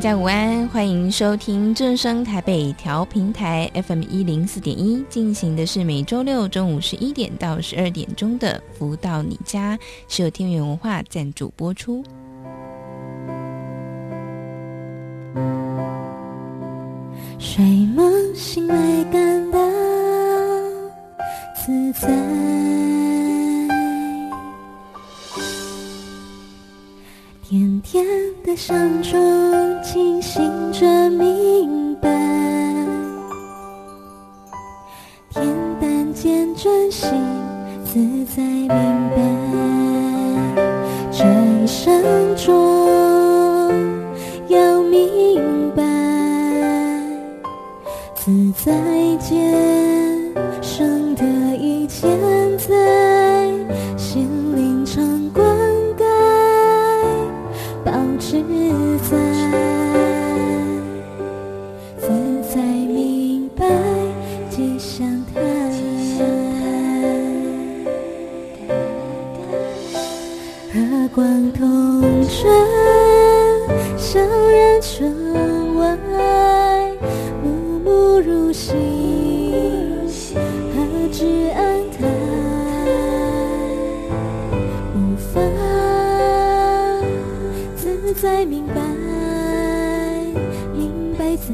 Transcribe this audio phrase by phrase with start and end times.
[0.00, 9.76] 家午安，欢迎收听正声台北调频台 FM 一零四点一，进行的是每周六中午十一点到十二点钟的《福到你家》，
[10.08, 12.02] 是由天元文化赞助播出。
[17.38, 17.62] 睡
[17.94, 19.58] 梦醒来感到
[21.54, 22.08] 自在。
[27.42, 28.06] 甜甜
[28.44, 29.49] 的香中
[29.92, 30.40] 清醒
[30.72, 32.08] 着明白，
[35.32, 35.42] 恬
[35.80, 37.10] 淡间专心
[37.84, 39.09] 自在明
[78.52, 78.56] 何
[81.12, 81.98] 止安泰
[84.92, 85.40] 无法
[87.76, 88.74] 自在明白
[90.74, 91.52] 明白自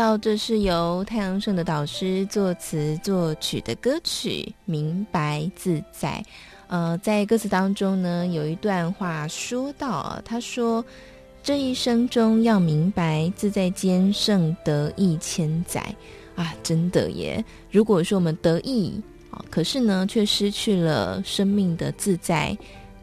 [0.00, 6.24] 到这是由太阳盛的导师作词作曲的歌曲《明白自在》。
[6.68, 10.82] 呃，在歌词当中呢，有一段话说到，他说
[11.44, 15.94] ：“这一生中要明白，自在间胜得意千载。”
[16.34, 17.44] 啊，真的耶！
[17.70, 18.98] 如果说我们得意
[19.30, 22.56] 啊，可是呢，却失去了生命的自在。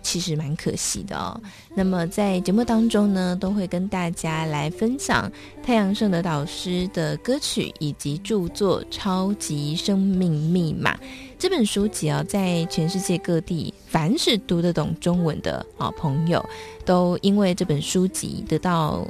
[0.07, 1.37] 其实蛮可惜的哦。
[1.75, 5.29] 那么在节目当中呢，都会跟大家来分享
[5.61, 10.95] 太阳盛德导师的歌曲以及著作《超级生命密码》
[11.37, 16.43] 这本书籍啊，在全世界各地，凡是读得懂中文的啊朋友，
[16.85, 19.05] 都因为这本书籍得到。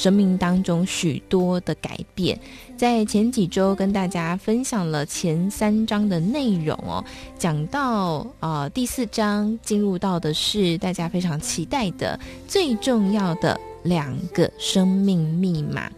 [0.00, 2.40] 生命当中许多的改变，
[2.74, 7.04] 在前几周跟大家分享了前三章的内容哦，
[7.38, 12.18] 讲到呃第四章进入到的是大家非常期待的
[12.48, 15.90] 最重要的两个生命密码。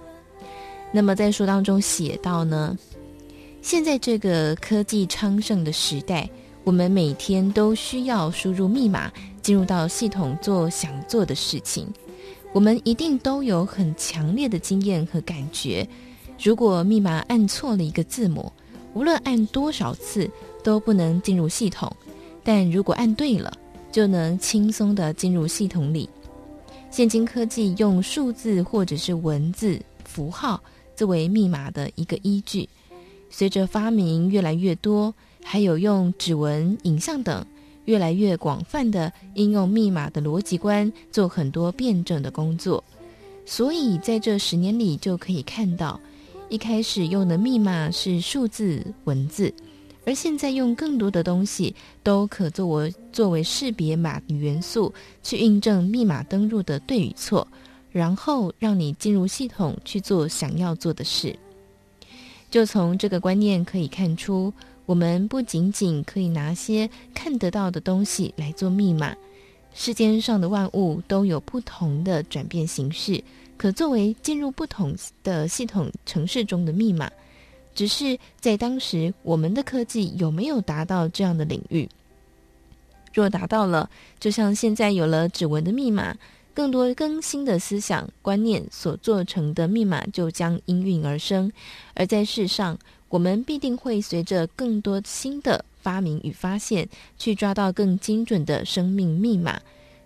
[0.91, 2.77] 那么在书当中写到呢，
[3.63, 6.29] 现在这个科技昌盛的时代，
[6.65, 9.13] 我们每天都需要输入密码
[9.43, 11.87] 进入到系统做想做的事情。
[12.53, 15.87] 我们一定都有很强烈的经验和感觉。
[16.43, 18.53] 如果密码按错了一个字母，
[18.95, 20.31] 无论按多少次
[20.63, 21.89] 都不能进入系统；
[22.45, 23.53] 但如果按对了，
[23.91, 26.09] 就能轻松地进入系统里。
[26.91, 30.63] 现今科技用数字或者是文字符号
[30.95, 32.69] 作为密码的一个依据，
[33.31, 37.45] 随着发明越来越多，还有用指纹、影像等。
[37.85, 42.83] 越来越广泛的应用密码的逻辑观，做很多辩证的工作。
[43.45, 46.01] 所以在这十年里，就可以看到，
[46.49, 49.53] 一开始用的密码是数字文字，
[50.05, 51.75] 而现在用更多的东西
[52.05, 57.47] 都可作为作为识别码的元素，去印证密码登入的对与错，
[57.91, 61.37] 然后让你进入系统去做想要做的事。
[62.49, 64.53] 就从这个观念可以看出。
[64.85, 69.17] 我们不仅仅可以拿些看得到的东西来做密码，
[69.73, 73.23] 世间上的万物都有不同的转变形式，
[73.57, 77.11] 可作为进入不同的系统城市中的密码。
[77.75, 81.89] 只是在当时，我们的科技有没有达到这样的领域？
[83.15, 83.89] 若达到了，
[84.19, 86.15] 就像现在有了指纹的密码，
[86.53, 91.51] 更多更新的思想观念所做成的密码就将应运而生。
[91.95, 92.79] 而在世上，
[93.13, 96.89] 我们必定会随着更多新的发明与发现，
[97.19, 99.61] 去抓到更精准的生命密码。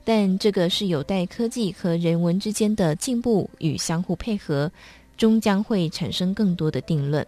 [0.04, 4.68] 但这个是有待科技和人文之间的进步与相互配合，
[5.16, 7.24] 终将会产生更多的定论。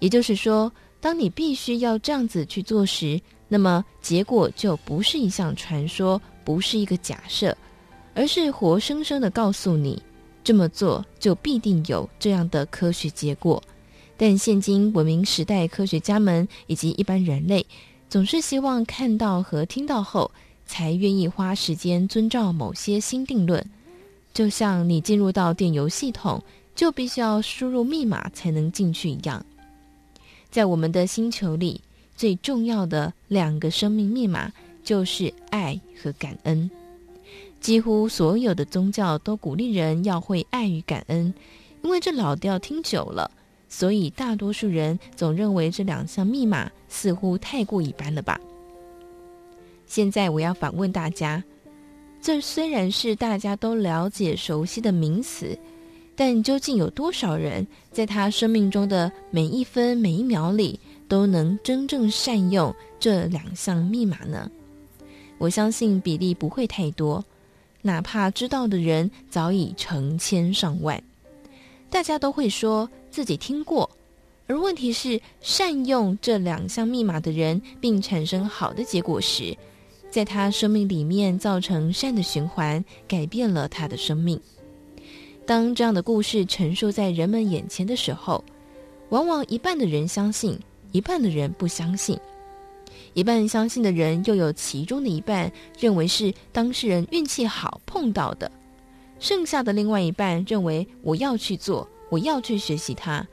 [0.00, 0.70] 也就是说，
[1.00, 7.56] 当你必须要这样子去做时，那么结果就不是一项传说，不是一个假设，
[8.14, 10.02] 而是活生生的告诉你，
[10.42, 13.62] 这么做就必定有这样的科学结果。
[14.18, 17.64] 但现今文明时代，科学家们以及一般人类，
[18.10, 20.32] 总是希望看到和听到后，
[20.66, 23.64] 才愿意花时间遵照某些新定论，
[24.34, 26.42] 就像你进入到电邮系统，
[26.74, 29.46] 就必须要输入密码才能进去一样。
[30.50, 31.80] 在我们的星球里，
[32.16, 36.68] 最重要的两个生命密码就是爱和感恩。
[37.60, 41.32] 几乎所有的宗教都鼓励人要会爱与感恩，
[41.82, 43.30] 因为这老调听久了，
[43.68, 48.40] 所以大多数人总认为这两项密码似乎太过一般了吧。
[49.86, 51.42] 现在我要反问大家：
[52.20, 55.58] 这虽然是大家都了解、熟悉的名词，
[56.16, 64.50] 但究竟有多少人在他生命中的每一分每一秒里都能真正善用这两项密码呢？
[65.38, 67.24] 我相信比例不会太多，
[67.82, 71.00] 哪怕知道的人早已成千上万。
[71.90, 73.88] 大家都会说自己听过，
[74.46, 79.56] 而问题是，善用这两项密码的人，并产生好的结果时，
[80.10, 84.40] 在他生命里面造成善的循环，改变了他的生命。
[85.46, 88.44] 当这样的故事陈述在人们眼前的时候，
[89.08, 90.58] 往往一半的人相信，
[90.92, 92.18] 一半的人不相信。
[93.14, 98.50] 一半相信的人，又有其中的一半认为是当事人运气好碰到的，
[99.18, 103.26] 剩下的另外一半认为我要去做，我要去学习它，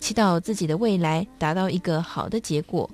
[0.00, 2.88] 祈祷自己的未来达到一个好的结果。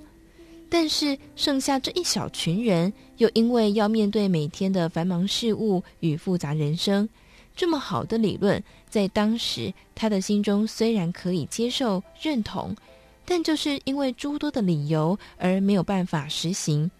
[0.70, 7.08] 但是剩下这一小群人，又因为要面对每天的繁忙事务与复杂人生，
[7.56, 12.76] 这么好的理论，在当时他的心中虽然可以接受认同，
[13.24, 16.90] 但就是因为诸多的理由而没有办法实行。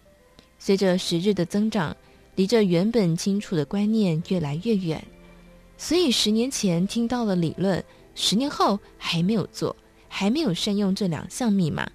[0.57, 1.95] 随着时日的增长，
[2.35, 5.03] 离这原本清楚的观念越来越远，
[5.81, 7.81] 所以十年前听到了理论，
[8.13, 9.73] 十年后还没有做，
[10.09, 11.89] 还没有善用这两项密码。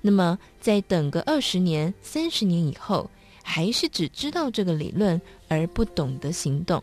[0.00, 3.08] 那么，再等个二十年、三十年以后，
[3.40, 6.82] 还是只知道这个理论而不懂得行动。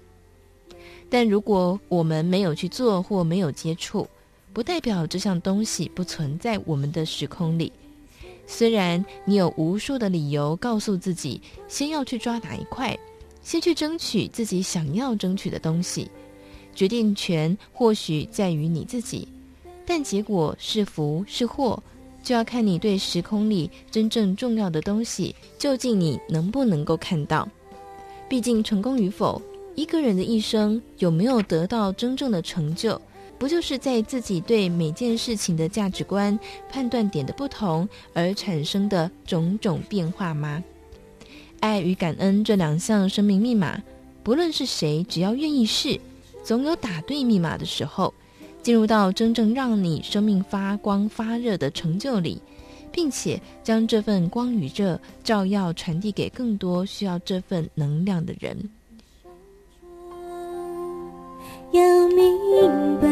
[1.10, 4.08] 但如果我们没有去做或没有接触，
[4.54, 7.72] 不代表这项东西不存在我们的时空里。
[8.46, 12.98] 虽然你有无数的理由告诉自己，先要去抓哪一块，
[13.44, 16.10] 先去争取自己想要争取的东西，
[16.78, 19.28] 决定权或许在于你自己，
[19.84, 21.82] 但结果是福是祸，
[22.22, 27.50] 就要看你对时空里真正重要的东西，究竟你能不能够看到。
[28.30, 29.42] 毕竟成功与否，
[29.74, 33.02] 一个人的一生有没有得到真正的成就，
[33.40, 36.40] 不就是在自己对每件事情的价值观、
[36.70, 40.64] 判断点的不同而产生的种种变化吗？
[41.60, 43.82] 爱与感恩这两项生命密码，
[44.22, 46.00] 不论是谁，只要愿意试，
[46.48, 48.14] 总有打对密码的时候。
[48.64, 52.42] 进入到真正让你生命发光发热的成就里，
[52.92, 58.58] 并且将这份光与热照耀传递给更多需要这份能量的人。
[61.72, 62.38] 要明
[63.02, 63.08] 白，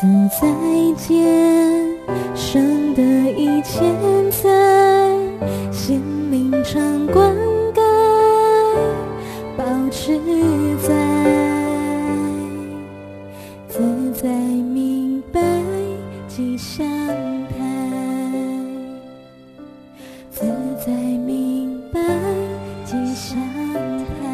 [0.00, 0.08] 自
[0.40, 0.48] 在
[0.96, 1.96] 间
[2.34, 3.78] 生的一切
[4.42, 4.50] 在
[5.70, 6.02] 心
[6.32, 7.32] 灵常灌
[7.72, 7.80] 溉，
[9.56, 10.18] 保持
[14.24, 15.38] 在明白
[16.26, 16.82] 吉祥
[17.50, 17.58] 台，
[20.30, 20.46] 自
[20.82, 20.90] 在
[21.26, 22.00] 明白
[22.86, 23.38] 吉祥
[23.98, 24.24] 台，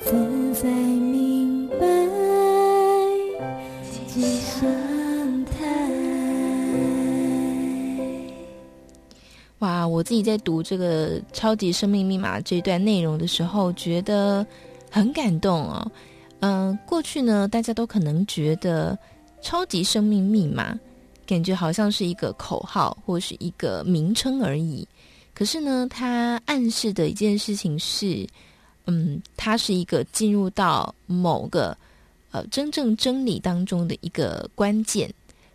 [0.00, 1.86] 自在明白
[3.86, 5.52] 吉祥台。
[9.60, 14.44] 哇，我自己在读这个《超级生命密码》这段内容的时候，觉得
[14.90, 15.88] 很感动哦。
[16.42, 18.98] 嗯、过去呢，大家都可能觉得
[19.40, 20.76] “超级生命密码”
[21.24, 24.86] 感觉好像是一个口号或是一个名称而已。
[25.32, 28.26] 可是呢，它暗示的一件事情是，
[28.86, 31.76] 嗯，它是一个进入到某个
[32.32, 35.08] 呃真正真理当中的一个关键。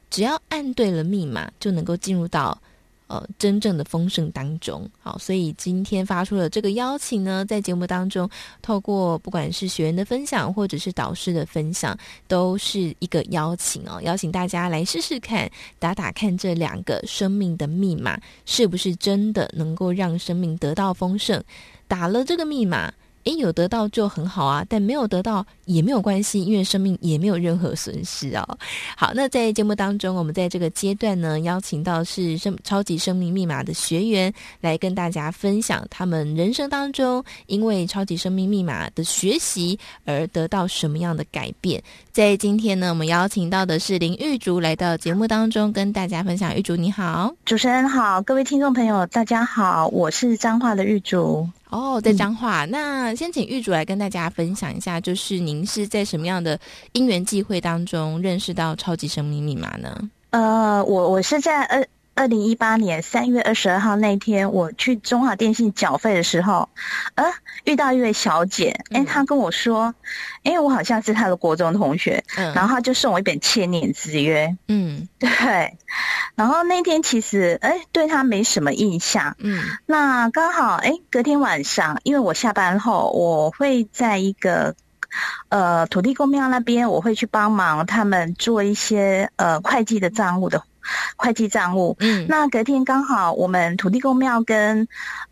[0.09, 2.57] 只要按对了密码，就能够进入到
[3.07, 4.89] 呃真正的丰盛当中。
[4.99, 8.29] 好，所以今天发出了这个邀请呢，在节目当中，
[8.61, 11.97] 透过不管是学员的分享，或者是导师的分享，
[12.27, 15.49] 都是一个邀请哦，邀请大家来试试看，
[15.79, 21.43] 打打看这两个生命的密码是不是真的能够让生命得到丰盛。
[21.87, 22.93] 打了这个密码。
[23.27, 28.57] 诶，有得到就很好啊，但没有得到也没有关系，因为生命也没有任何损失哦。
[28.95, 41.83] 好，那在节目当中，我们在这个阶段呢，邀请到是生超级生命密码的学员来跟大家分享他们人生当中因为超级生命密码的学习而得到什么样的改变。
[42.13, 46.55] 在今天呢，我们邀请到的是林玉竹来到节目当中跟大家分享。
[46.55, 51.49] 玉竹你好，主持人好，各位听众朋友大家好，我是彰化的玉竹。
[51.69, 56.57] 哦，在彰化，嗯、那先请玉主来跟大家分享一下，就是您是在什么样的
[56.93, 60.09] 因缘际会当中认识到超级生命密码呢？
[60.29, 61.85] 呃，我我是在二
[62.17, 66.67] 二零一八年三月二十二号那天，我去中华电信缴费的时候，
[67.13, 67.23] 呃，
[67.63, 69.93] 遇到一位小姐，哎、欸，她跟我说，
[70.43, 75.29] 哎、欸，我好像是她的国中同学，嗯，然后她就送我一本千年之约，嗯，对。
[76.33, 79.35] 然后那天其实，哎，对她没什么印象。
[79.37, 84.75] 嗯，那刚好，哎，隔天晚上，因为我下班后，我会在一个
[85.49, 90.63] 呃土地公庙那边，我会去帮忙他们做一些呃会计的账务的
[91.15, 91.95] 会计账务。
[91.99, 94.87] 嗯，那隔天刚好我们土地公庙跟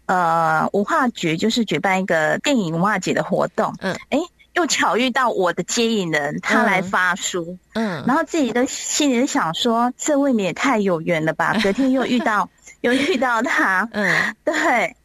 [0.06, 3.74] 呃文化局就是举办一个电影文化节的活动。
[3.80, 4.20] 嗯，哎。
[4.56, 11.58] 又巧遇到我的接引人，他来发书，嗯，然后自己的心里想说，这未免也太有缘了吧。
[11.62, 14.96] 隔天又遇到， 又遇到他，嗯，对。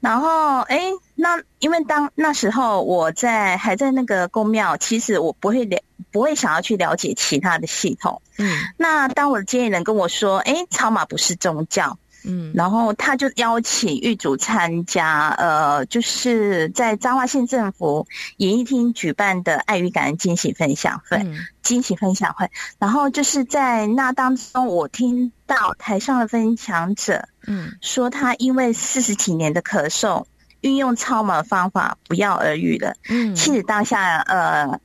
[0.00, 0.80] 然后，哎，
[1.16, 5.82] 那因为当那时候我在还在那个宫庙，其实我不会了，
[6.12, 8.48] 不会想要去了解其他的系统，嗯。
[8.76, 11.98] 那当我的接引人跟我说，哎，超马不是宗教。
[12.28, 18.08] 嗯，然后他就邀请玉主参加，呃，就是在彰化县政府
[18.38, 22.50] 演艺厅举办的爱与感恩惊喜分享会，嗯、惊喜分享会。
[22.80, 30.24] 然后就是在那当中，我听到台上的分享者，嗯，说他因为四十几年的咳嗽，
[30.66, 32.94] 运用超模方法不药而愈了。
[33.08, 34.80] 嗯，其实当下，呃。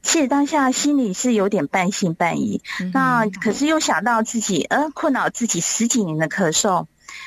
[0.00, 6.86] 其实当下心里是有点半信半疑，嗯、那可是又想到自己呃困扰自己十几年的咳嗽，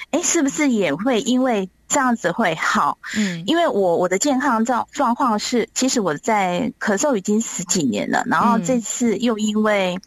[0.10, 2.98] 哎，是不是也会因为这样子会好？
[3.16, 10.00] 嗯，因为我我的健康状状况是，其实我在咳嗽已经十几年了，然后这次又因为、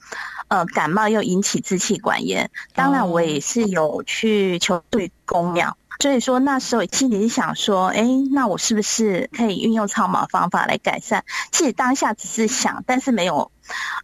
[0.48, 5.76] 嗯、呃感冒又引起支气管炎，当然我也是有去求助宫庙。
[6.00, 11.22] 所以说那时候心里想说，哎，那我是不是可以运用超马方法来改善？
[11.52, 13.50] 其实当下只是想，但是没有，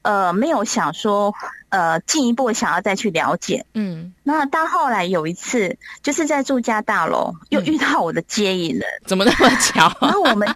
[0.03, 1.35] 呃，没有想说，
[1.69, 3.67] 呃，进一步想要再去了解。
[3.75, 9.93] 嗯，那到后来有一次，就是在住家大楼又遇到我的接引人，怎么那么巧？
[10.01, 10.49] 然后我们。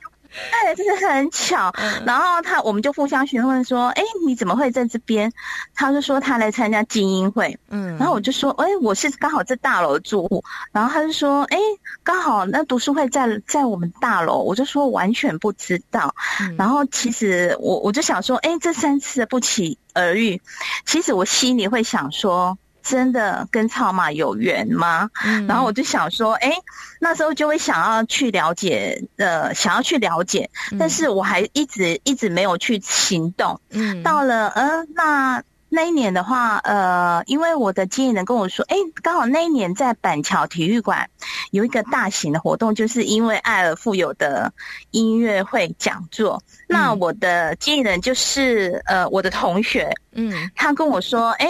[0.51, 1.73] 哎，真的很巧。
[2.05, 5.33] 然后他，我们就互相询问说：“哎，你怎么会在这边？”
[5.75, 7.59] 他就说他来参加精英会。
[7.69, 11.59] 嗯，然后我就说：“哎，我是刚好在大楼住户。”然后他就说：“哎，
[12.03, 16.15] 刚好那读书会在在我们大楼。”我就说完全不知道。
[16.59, 20.41] 然后其实我我就想说：“哎，这三次不期而遇，
[20.85, 25.11] 其实我心里会想说。”真的跟草马有缘吗？
[25.25, 26.53] 嗯，然后我就想说，哎，
[27.01, 33.61] 那时候就会想要去了解，呃，想要去了解，但是我还一直一直没有去行动。
[33.71, 35.43] 嗯，到了，呃，那。
[35.75, 41.11] 那一年的话，呃，因为我的经纪人跟我说，哎，刚好那一年在板桥体育馆
[41.51, 44.53] 有一个大型的活动，就是因为爱而富有的
[44.93, 46.43] 音乐会讲座。
[46.47, 51.49] 嗯、那我的经纪人就是呃我的同学，嗯，他跟我说，哎，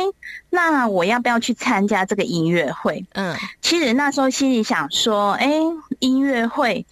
[0.49, 3.05] 那我要不要去参加这个音乐会？
[3.13, 5.53] 嗯，其实那时候心里想说，哎，
[5.99, 6.87] 音乐会。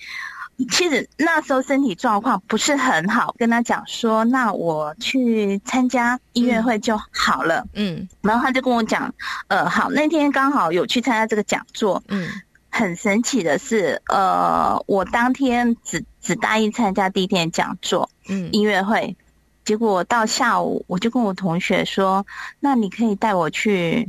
[0.71, 7.66] 其实那时候身体状况不是很好，跟他讲说，那我去参加音乐会就好了。
[7.75, 9.12] 嗯，然后他就跟我讲，
[9.49, 12.02] 呃，好，那天刚好有去参加这个讲座。
[12.09, 12.28] 嗯，
[12.71, 19.16] 很神奇的是，呃，我当天只只答应参加第一天讲座，嗯，音乐会。
[19.64, 22.26] 结果到下午，我就跟我同学说
[22.59, 24.09] ：“那你可以带我去，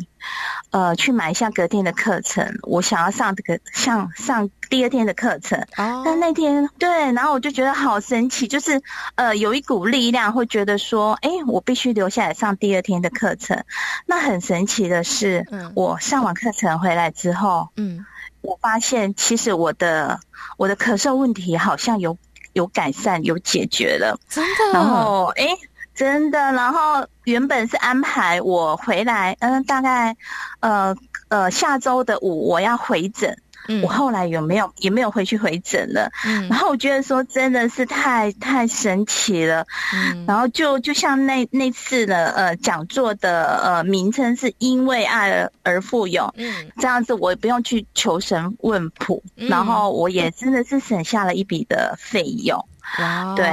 [0.71, 2.57] 呃，去买一下隔天的课程。
[2.63, 5.59] 我想要上这个，上上第二天的课程。
[5.77, 8.81] 哦，但那天对，然后我就觉得好神奇，就是
[9.13, 13.63] 呃，有一股力量会觉得说，哎，我必须留下来上第二天的课程。
[14.07, 18.05] 那很神奇的是，嗯，我上完课程回来之后，嗯，
[18.41, 20.19] 我发现其实我的
[20.57, 22.17] 我的咳嗽问题好像有。”
[22.53, 24.73] 有改善，有解决了，真的。
[24.73, 25.45] 然后，哎，
[25.93, 26.39] 真的。
[26.53, 30.15] 然后原本是安排我回来，嗯、呃，大概
[30.61, 30.95] 呃
[31.29, 33.37] 呃下周的五我要回诊。
[33.67, 36.11] 嗯，我后来有没有也没有回去回诊了。
[36.25, 39.65] 嗯，然后我觉得说真的是太太神奇了。
[39.93, 46.33] 嗯，然后就就像那那次的呃讲座的呃名称是因为爱而而富有。
[46.37, 52.65] 嗯，这样子我也不用去求神问卜，嗯，然后我也真的是省下了一笔的费用。
[52.99, 53.45] 哇，对，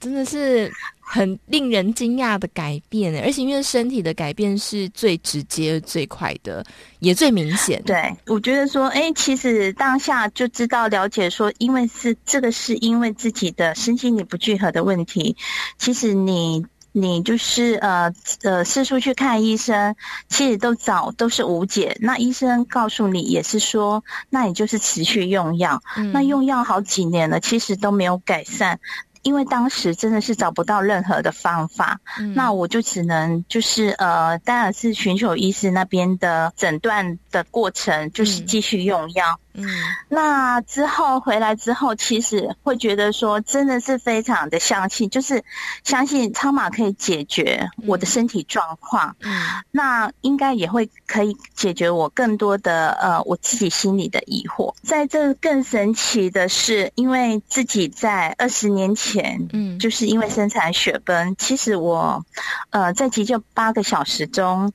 [0.00, 0.72] 真的是。
[1.08, 6.64] 很令人惊讶的改变，而且因为身体的改变是最直接、最快的，
[6.98, 7.80] 也最明显。
[7.84, 15.36] 对，我觉得说，哎，其实当下就知道了解说，因为是这个是因为自己的身心理不聚合的问题。
[15.78, 16.66] 其实你
[16.98, 18.10] 你就是呃
[18.42, 19.94] 呃四处去看医生，
[20.30, 21.98] 其实都找都是无解。
[22.00, 28.80] 那医生告诉你也是说，那你就是持续用药，嗯、那用药好几年了，其实都没有改善。
[29.20, 39.34] 因为当时真的是找不到任何的方法，嗯、那我就只能就是呃，当然是寻求医师那边的诊断的过程，就是继续用药。
[39.34, 39.66] 嗯嗯，
[40.08, 45.44] 那之后回来之后，其实会觉得说，真的是非常的相信，就是
[45.82, 49.16] 相信超马可以解决我的身体状况。
[49.20, 54.74] 嗯，那应该也会可以解决我更多的呃我自己心里的疑惑。
[54.82, 62.24] 在这更神奇的是，因为自己在二十年前，嗯，就是因为生产血崩，其实我
[62.70, 64.72] 呃在急救八个小时中，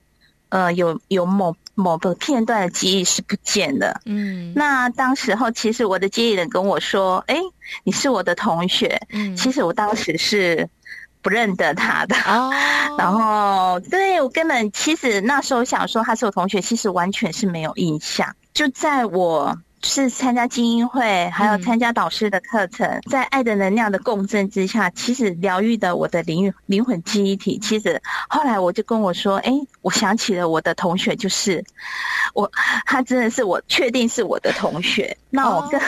[0.52, 1.56] 呃有有某。
[1.74, 4.02] 某个片段的记忆是不见的。
[4.06, 7.38] 嗯，那当时候其实我的接忆人跟我说：“哎，
[7.86, 10.70] 你是我的同学。”嗯，其实我当时是
[11.24, 12.16] 不认得他的。
[12.18, 12.52] 哦，
[13.00, 18.36] 然后对我根本其实那时候想说他是我同学，其实完全是没有印象。
[18.54, 19.58] 就在我。
[19.84, 27.58] 是参加精英会，还有参加导师的课程，嗯、在爱的能量的共振之下，其实疗愈的我的灵灵魂记忆体。
[27.60, 31.64] 其实后来我就跟我说：“哎，我想起了我的同学，就是
[32.34, 32.52] 我，
[32.86, 35.84] 他真的是我确定是我的同学。”那我跟，哦、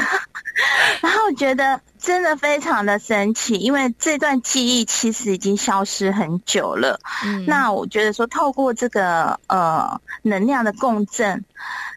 [1.01, 6.99] 然后我觉得真的非常的神奇，因为这段记忆其实已经消失很久了。
[7.25, 11.43] 嗯，那我觉得说透过这个呃能量的共振。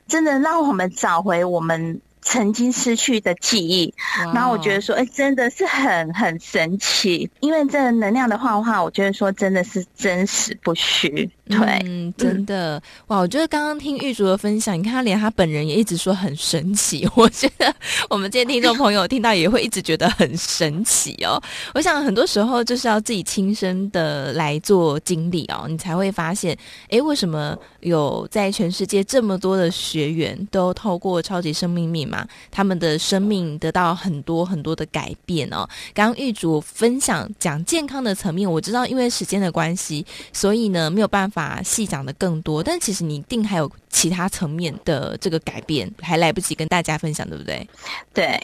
[0.08, 3.92] 真的让我们找回我们曾经失去的记忆
[4.32, 11.28] 然后我觉得说，哎，真的是很很神奇，因为这能量的幻化，我觉得说真的是真实不虚。
[11.48, 13.18] 对，嗯，真的哇！
[13.18, 17.08] 我觉得刚刚听玉竹的分享，你看他连他本人也一直说很神奇。
[17.14, 17.72] 我觉得
[18.10, 21.40] 我们这些听众朋友听到也会一直觉得很神奇哦。
[21.72, 26.58] 我想很多时候就是要自己亲身的来做经历哦，你才会发现，
[26.90, 35.64] 哎，为什么有在全世界这么多的学员都透过超级生命密码，他们的生命得到很多很多的改变哦。
[35.94, 41.35] 刚刚玉竹分享讲健康的层面，我知道因为时间的关系，所以呢没有办法。
[41.36, 47.68] 把戏讲的更多，但其实你一定还有其他层面的这个改变，还来不及跟大家分享，对不对？
[48.14, 48.40] 对，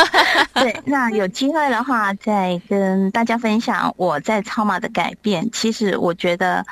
[0.52, 5.48] 对，那有机会的话再跟大家分享我在超马的改变。
[5.52, 6.62] 其实我觉得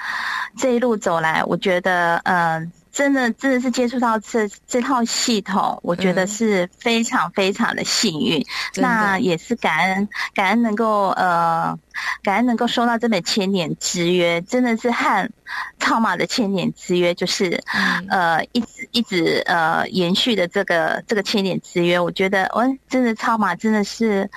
[0.59, 2.37] 这一路走来，我觉得嗯。
[2.37, 8.39] 呃真的，真的是接触到这这套系统，我觉得是非常非常的幸运。
[8.77, 11.79] 嗯、那也是感恩，感恩能够呃，
[12.23, 15.31] 感恩能够收到这本千年之约，真的是和
[15.79, 21.99] 超马的千年之约，就是、嗯、呃一直一直呃延续的这个这个千年之约。
[21.99, 24.31] 我觉得，我真的超马真的是。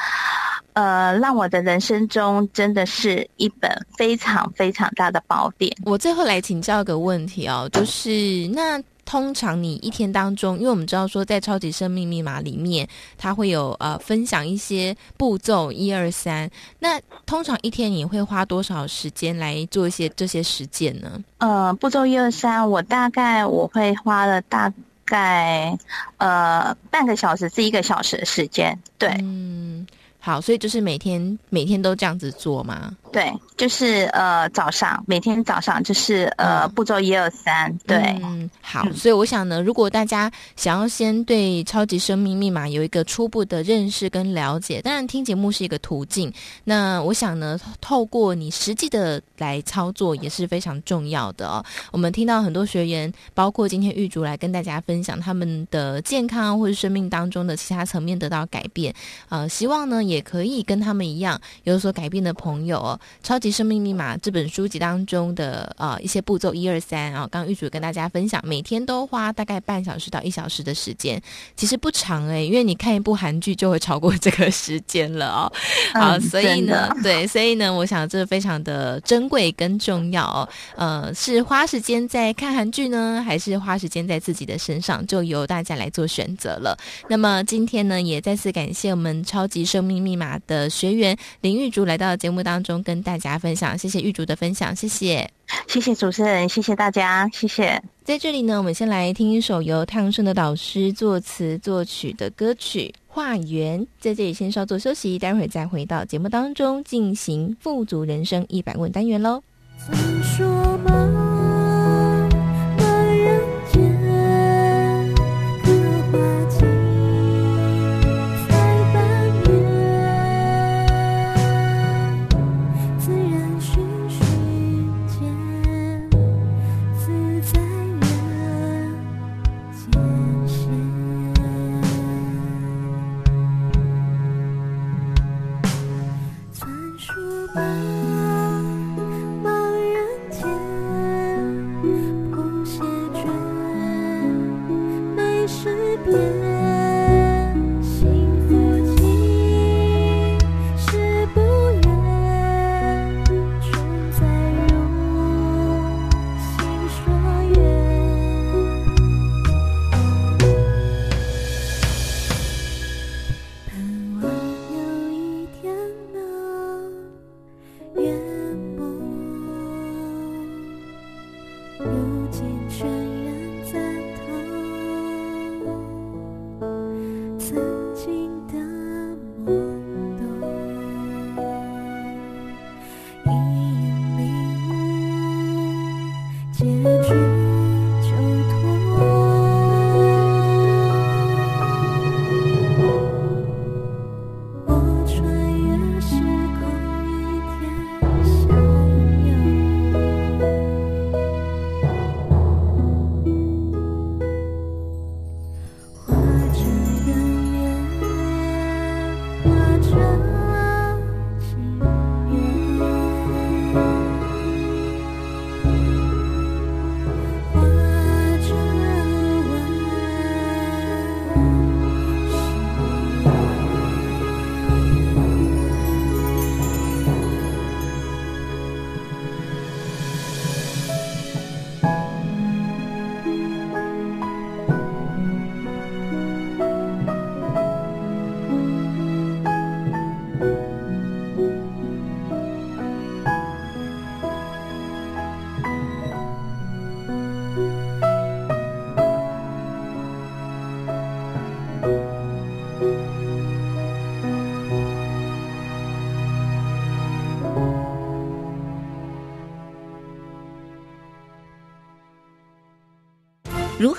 [0.76, 5.76] 呃，让我的人生中真的是一本非常非常大的宝典。
[5.86, 12.86] 我最后来请教一个问题哦，就是那通常你一天当中，因为我们知道说在超级生命密码里面，
[13.18, 21.24] 它会有呃分享一些步骤一二三，那通常一天你会花多少时间来做一些这些实践呢？
[21.38, 24.74] 呃，步骤一二三，我大概我会花了大
[25.06, 25.78] 概
[26.18, 29.10] 呃半个小时至一个小时的时间，对。
[29.22, 29.88] 嗯
[30.26, 32.98] 好，所以就是每天每天都这样子做吗？
[33.16, 51.64] 对，就是呃早上每天早上就是呃、嗯、步骤一二三，对，嗯，好，所以我想呢，如果大家想要先对超级生命密码有一个初步的认识跟了解，当然听节目是一个途径，那我想呢，透过你实际的来操作也是非常重要的哦。
[51.92, 58.92] 我们听到很多学员，包括今天玉竹来跟大家分享他们的健康或者生命当中的其他层面得到改变，
[59.30, 60.16] 呃，希望呢也。
[60.16, 71.22] 也可以跟他们一样有所改变的朋友，《超级生命密码》这本书籍当中的呃一些步骤一二三啊，刚刚玉主跟大家分享，每天都花大概半小时到一小时的时间，
[71.56, 75.52] 其实不长诶、欸，因为你看一部韩剧就会超过这个时间了哦。
[75.94, 80.48] 好，嗯、所以呢， 对，所以呢，我想这非常的珍贵跟重要哦。
[80.76, 86.78] 呃，是花时间在看韩剧呢，还是花时间在自己的身上，就由大家来做选择了。
[87.10, 95.30] 那么今天呢，也再次感谢我们超级生命密码的学员林玉竹来到节目当中跟大家分享，谢谢玉竹的分享，谢谢，
[95.68, 97.82] 谢谢主持人，谢谢大家，谢谢。
[98.04, 109.42] 在这里呢，我们先来听一首由太阳盛德导师作词作曲的歌曲《化缘》，在这里先稍作休息，待会儿再回到节目当中进行富足人生一百问单元喽。
[109.88, 111.15] 曾说吗？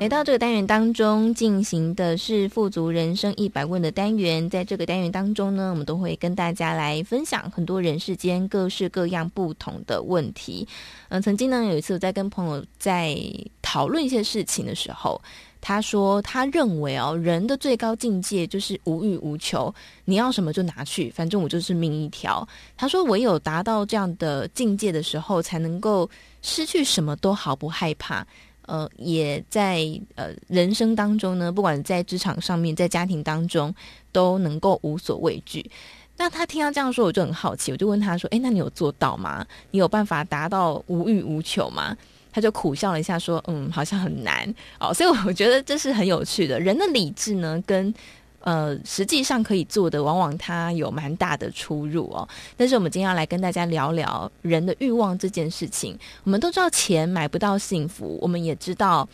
[0.00, 4.48] 来到这个单元当中，进行的是富足人生一百问的单元。
[4.48, 10.66] 在这个单元当中呢，我们都会跟大家来分享很多人世间各式各样不同的问题。
[11.10, 13.14] 嗯、曾经呢，有一次我在跟朋友在
[13.60, 15.20] 讨论一些事情的时候，
[15.60, 19.74] 他说他认为哦，人的最高境界就是无欲无求，
[20.06, 22.48] 你要什么就拿去，反正我就是命一条。
[22.74, 26.08] 他说唯有达到这样的境界的时候，才能够
[26.40, 28.26] 失去什么都毫不害怕。
[28.70, 33.74] 呃，也在呃人生当中呢，不管在职场上面，在家庭当中，
[34.12, 35.68] 都能够无所畏惧。
[36.16, 39.44] 那他听到这样说，我就很好奇，我就问他说：“诶，那你有做到吗？
[39.72, 41.96] 你有办法达到无欲无求吗？”
[42.32, 47.92] 他就苦笑了一下，说：“嗯，好像很难哦。”所以我觉得这是很有趣的，人的理智呢，跟。
[48.40, 52.26] 呃，实际上可以做的，往往它有蛮大的出入哦。
[52.56, 55.98] 但是我们今天要来跟大家聊聊人的欲望这件事情。
[56.24, 59.06] 我们都知道钱买不到幸福，我们也知道，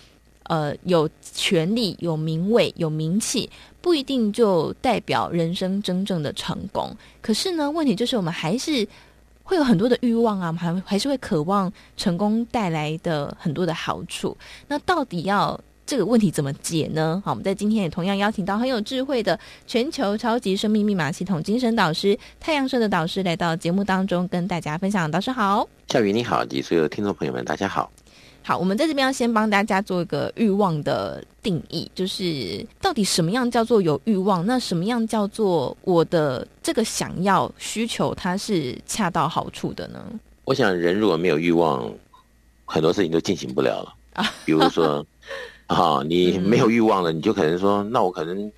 [0.45, 6.97] 呃，有权力、有名位、有名气，不一定就代表人生真正的成功。
[7.21, 8.87] 可是呢，问题就是我们还是
[9.43, 14.37] 会有很多的欲望啊，还还是会渴望成功带来的很多的好处。
[14.69, 17.22] 那到底要这个问题怎么解呢？
[17.25, 25.09] 好，我们在今天也同样邀请到很有智慧的全球超级生命密码系统精神导师太阳社的导师来到节目当中跟大家分享。
[25.09, 27.88] 导师好，夏雨你好，及所有的听众朋友们，大家好。
[28.42, 34.44] 好，我们在这边要先帮大家做一个欲望的定义，就是到底什么样叫做有欲望？
[34.44, 40.05] 那什么样叫做我的这个想要需求它是恰到好处的呢？
[40.44, 41.88] 我想，人如果没有欲望，
[42.64, 44.35] 很多事情都进行不了了啊。
[44.44, 45.07] 比如说。
[45.67, 48.51] 啊，你没有欲望了，你就可能说，那我可能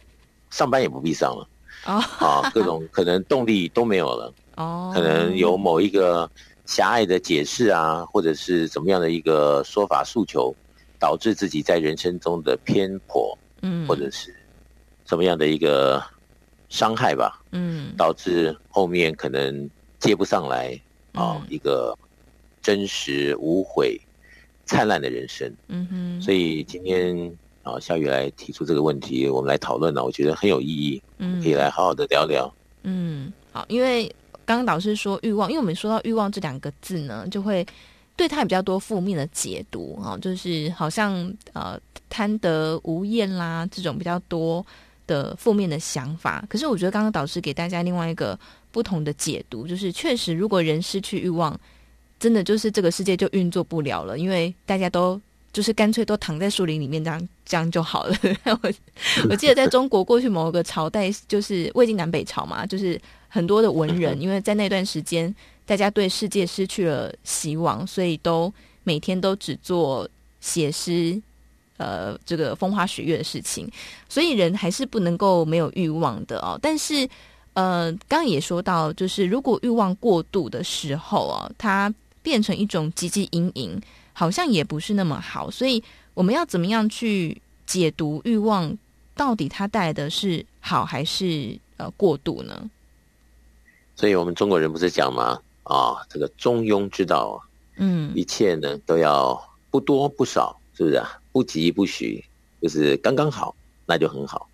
[0.50, 1.48] 上班也不必上了。
[1.84, 4.34] 啊，各种 可能动力都没有了。
[4.56, 6.30] 哦，可能有某一个
[6.66, 10.54] 狭隘的解释啊，或者是怎么样的一个说法诉求，
[10.98, 14.34] 导致自己在人生中的偏颇，嗯，或者是
[15.06, 16.02] 什么样的一个
[16.68, 20.78] 伤害吧，嗯，导致后面可能接不上来
[21.14, 21.96] 啊，一个
[22.60, 23.98] 真实无悔。
[24.68, 27.16] 灿烂的人生，嗯哼，所以今天
[27.62, 34.06] 啊，夏雨来提出这个问题，我们来讨论呢，我觉得很有意义，嗯，可以来好好的聊聊，嗯，好，因为
[34.44, 37.66] 刚刚导师说欲望，因为我们说到欲望这两个字呢，就会
[38.14, 44.64] 对他比较多负面的解读啊，就是好像呃贪得无厌啦这种比较多
[45.06, 46.44] 的负面的想法。
[46.46, 48.38] 可是我觉得刚刚导师给大家另外一个
[48.70, 51.58] 不同的解读，就是确实如果人失去欲望。
[52.18, 55.20] 真的就是这个世界就运作不了了，因为大家都
[55.52, 58.16] 就是干脆都躺在树林里面，这样这样就好了。
[58.44, 58.72] 我
[59.30, 68.52] 我记得在中国过去某个朝代，就是魏晋南北朝嘛，就是很多的文人，因为在那段时间大家对世界失去了希望，所以都
[68.84, 70.08] 每天都只做
[70.40, 71.20] 写诗，
[71.76, 73.70] 呃，这个风花雪月的事情。
[74.08, 76.58] 所以人还是不能够没有欲望的哦。
[76.60, 77.08] 但是
[77.54, 81.92] 呃，刚刚也说到，就是如果欲望过度的时候啊，它
[82.28, 83.80] 变成一种汲汲营营，
[84.12, 85.50] 好像也不是那么好。
[85.50, 88.76] 所以我们要怎么样去解读欲望？
[89.16, 92.70] 到底它带来的是好还是呃过度呢？
[93.96, 95.40] 所以我们中国人不是讲吗？
[95.62, 97.42] 啊，这个中庸之道，
[97.78, 101.18] 嗯，一切呢都要不多不少，是不是啊？
[101.32, 102.22] 不急不徐，
[102.60, 104.48] 就是刚刚好，那就很好。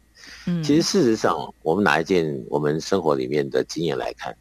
[0.46, 4.34] 嗯，其实事实上，我们拿一件我们生活里面的经验来看。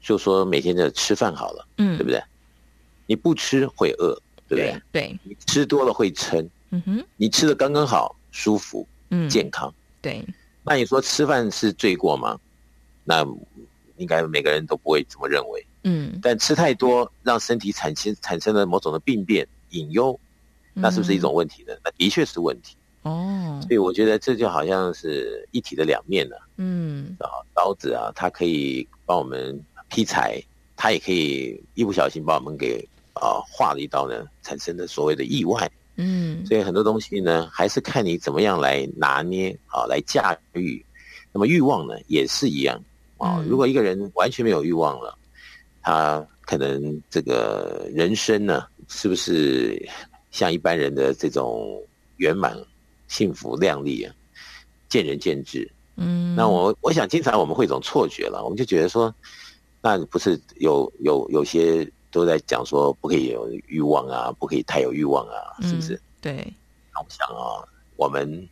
[0.00, 2.22] 就说每天的吃饭好了，嗯，对不对？
[3.06, 4.14] 你不吃会饿，
[4.48, 4.82] 对不对？
[4.92, 7.04] 对，你吃多了会撑，嗯哼。
[7.16, 10.24] 你吃的刚刚好，舒服，嗯，健康，对。
[10.62, 12.38] 那你说吃饭是罪过吗？
[13.02, 13.26] 那
[13.96, 16.20] 应该每个人都不会这么认为，嗯。
[16.22, 20.18] 但吃太多，让身体产生产生了某种的病变、隐忧，
[20.72, 21.74] 那是不是一种问题呢？
[21.84, 22.76] 那的确是问题。
[23.02, 26.40] 哦，所以我觉得这就好像是一体的两面了。
[26.58, 29.60] 嗯，啊，刀子啊，它可以帮我们。
[29.90, 30.40] 劈柴，
[30.76, 35.70] 他也可以一不小心把我们给啊划了一刀呢，产生的所谓的意外。
[35.96, 40.82] 嗯，所以很多东西呢，还是看你怎么样来拿捏啊，来驾驭。
[41.30, 42.82] 那么欲望呢，也是一样
[43.18, 43.44] 啊。
[43.46, 45.18] 如果一个人完全没有欲望了，
[45.82, 49.86] 他可能这个人生呢，是不是
[50.30, 51.78] 像一般人的这种
[52.16, 52.56] 圆满、
[53.08, 54.14] 幸福、亮丽啊？
[54.88, 55.70] 见仁见智。
[55.96, 59.14] 嗯，那我我想，经常我们会有一种错觉了，我们就觉得说。
[59.82, 65.94] 那不是有有有些都在讲说不可以有欲望啊，不可以太有欲望啊，是不是？
[65.94, 66.54] 嗯、对。
[66.92, 67.64] 那我想啊，
[67.96, 68.46] 我们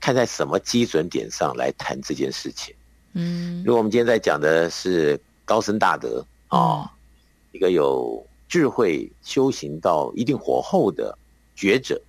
[0.00, 2.74] 看在什么基准点上来谈这件事情？
[3.12, 6.90] 嗯，如果我们今天在讲的是高僧大德啊，
[7.52, 11.16] 一个有智慧修行到一定火候的
[11.54, 12.00] 觉者，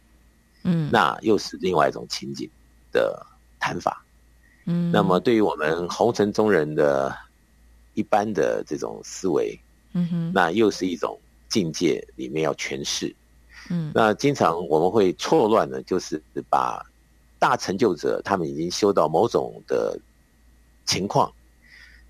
[0.63, 2.49] 嗯，那又是另外一种情景
[2.91, 3.23] 的
[3.59, 4.03] 谈法。
[4.65, 7.15] 嗯，那么对于我们红尘中人的。
[7.95, 9.59] 一般的这种思维，
[9.93, 13.13] 嗯哼，那又是一种境界里面要诠释，
[13.69, 16.85] 嗯，那经常我们会错乱呢，就是把
[17.39, 19.97] 大成就者他们已经修到某种的
[20.85, 21.31] 情况，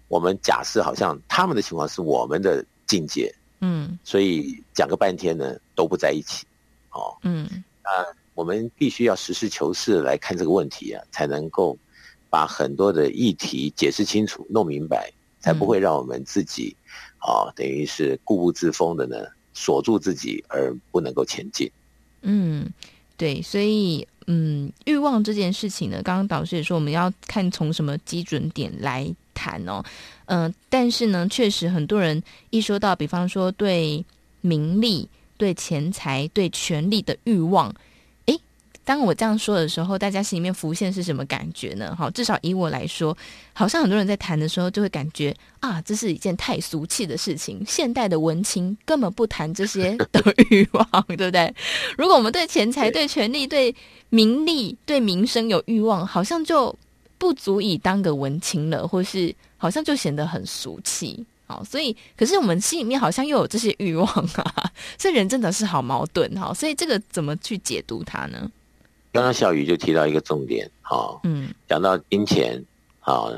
[0.08, 6.46] 我们假设好像他们的情况是我们的境界，嗯，所以讲个半天呢都不在一起，
[6.92, 7.90] 哦，嗯，那
[8.34, 11.78] 我们必须要实事求是来看这个问题啊，才能够
[12.30, 15.12] 把很多的议题解释清楚、弄明白。
[15.46, 16.76] 才不会让我们自己，
[17.20, 19.16] 啊，等于是固步自封的呢，
[19.54, 21.70] 锁住自己而不能够前进。
[22.24, 22.68] 嗯，
[23.16, 29.84] 对，所以，嗯，欲望这件事情呢，刚刚导师也说，我们要看从什么基准点来谈哦。
[30.26, 34.04] 嗯、呃，但是呢，确实很多人一说到，比方说对
[34.42, 37.76] 名利、对钱财、对权力的欲望，诶，
[38.86, 41.94] 当我这样说的时候，大家心里面浮现是什么感觉呢？
[41.98, 43.18] 好，至少以我来说，
[43.52, 47.62] 好像很多人在谈的时候就会感觉啊，这是一件太俗气的事情。
[47.68, 50.22] 现代的文青根本不谈这些的
[50.52, 51.54] 欲望，对不对？
[51.98, 53.76] 如果我们对钱财、对权力、对
[54.10, 56.74] 名利、对名声有欲望，好像就
[57.18, 61.26] 不足以当个文青了，或是好像就显得很俗气。
[61.48, 66.54] 好，所以可是我们心里面好像又有这些欲望啊，这人真的是好矛盾哈。
[66.54, 68.52] 所以这个怎么去解读它呢？
[69.16, 72.62] 刚刚小雨就提到一个重点，哈，嗯，讲到金钱，
[73.00, 73.32] 啊，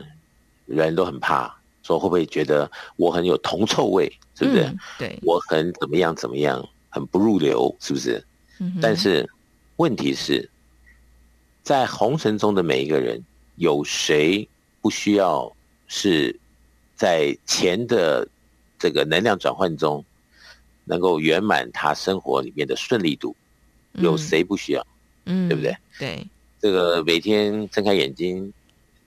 [0.65, 4.63] 人都很怕，说会不会觉得我很有铜臭味，是不是？
[4.63, 8.25] 嗯、对，我很怎么样怎么样，很不入流，是不是？
[8.59, 9.29] 嗯、但是
[9.75, 10.49] 问题是，
[11.61, 13.23] 在红尘中的每一个人，
[13.57, 14.49] 有谁
[14.81, 15.55] 不需要
[15.87, 16.35] 是？
[16.95, 18.27] 在钱的
[18.79, 20.03] 这个能量转换中，
[20.83, 23.35] 能够圆满他生活里面的顺利度，
[23.91, 24.81] 有谁不需要？
[24.81, 24.87] 嗯，
[25.47, 25.75] 对不对？
[25.99, 26.27] 对，
[26.59, 28.51] 这个每天睁开眼睛，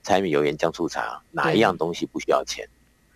[0.02, 2.66] 柴米油盐酱醋茶，哪一样东西不需要钱？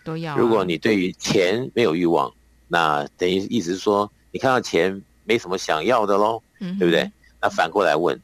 [0.05, 0.37] 都要。
[0.37, 2.33] 如果你对于钱没有欲望，
[2.69, 7.11] 那等于意思是说，你看到钱没什么想要的喽，对不对？
[7.41, 8.19] 那反过来问，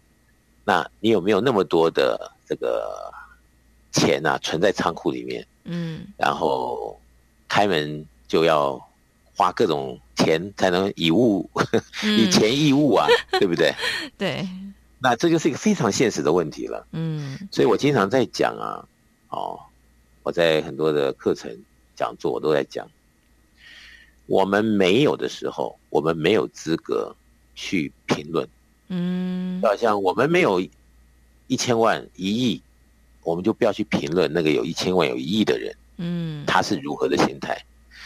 [0.64, 3.12] 那你有没有那么多的这个
[3.92, 5.46] 钱啊，存在仓库里面？
[5.64, 6.98] 嗯，然后
[7.48, 8.80] 开门就要
[9.36, 11.48] 花各种钱才能以物、
[12.02, 13.06] 嗯、以钱易物啊，
[13.38, 13.74] 对不对？
[14.18, 14.48] 对，
[15.02, 16.86] 那这就是一个非常现实的问题了。
[16.92, 18.84] 嗯，所以我经常在讲啊，
[19.30, 19.58] 哦，
[20.22, 21.50] 我在很多的课程
[21.96, 22.86] 讲座我都在讲，
[24.26, 27.14] 我们没有的时候，我们没有资格
[27.54, 28.48] 去评论。
[28.88, 30.60] 嗯，就好像我们没有
[31.46, 32.62] 一千万、一亿。
[33.22, 37.54] 我们就不要去评论那个有一千万、有一亿的人，嗯，他是如何的心态。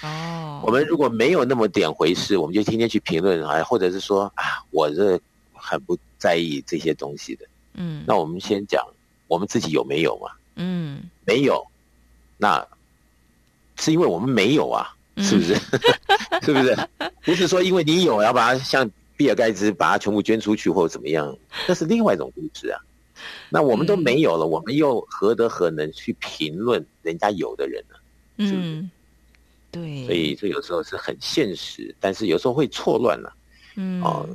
[0.03, 5.19] 哦，我们如果没有那么点回事，我们就天天去评论啊，或者是说啊，我这
[5.65, 7.47] 很不在意这些东西的。
[7.75, 8.85] 嗯，那我们先讲
[9.27, 10.31] 我们自己有没有嘛？
[10.57, 11.67] 嗯，没有，
[12.37, 12.67] 那
[13.77, 15.55] 是因为我们没有啊，是不是？
[15.55, 16.89] 嗯、 是不是？
[17.25, 22.79] 不是说因为你有，要把它像比尔盖茨把它全部捐出去或者怎么样，那是另外一种故事啊。
[23.49, 27.97] 那我们都没有了，嗯、我们又何德何能去评论人家有的人呢？
[28.47, 28.67] 是不是？
[28.67, 28.91] 嗯，
[29.71, 30.07] 对。
[30.07, 33.33] 所以这有时候是很现实，但是有时候会错乱了。
[33.77, 34.29] 嗯，哦，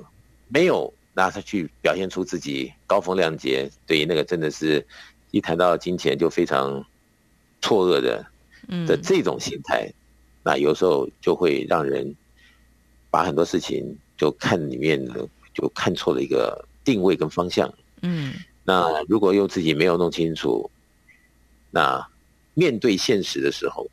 [0.48, 4.88] 没有，那他去表现出自己高风亮节，对于那个真的是，
[5.32, 6.82] 一谈到金钱就非常
[7.62, 8.26] 错愕的，
[8.70, 9.92] 嗯的这种心态，
[10.44, 12.16] 那有时候就会让人
[13.12, 17.70] 把很多事情就看里面的，就看错了一个定位跟方向。
[18.02, 18.34] 嗯。
[18.64, 20.72] 那如果又自己没有弄清楚，
[21.70, 22.02] 那
[22.54, 23.86] 面对现实的时候，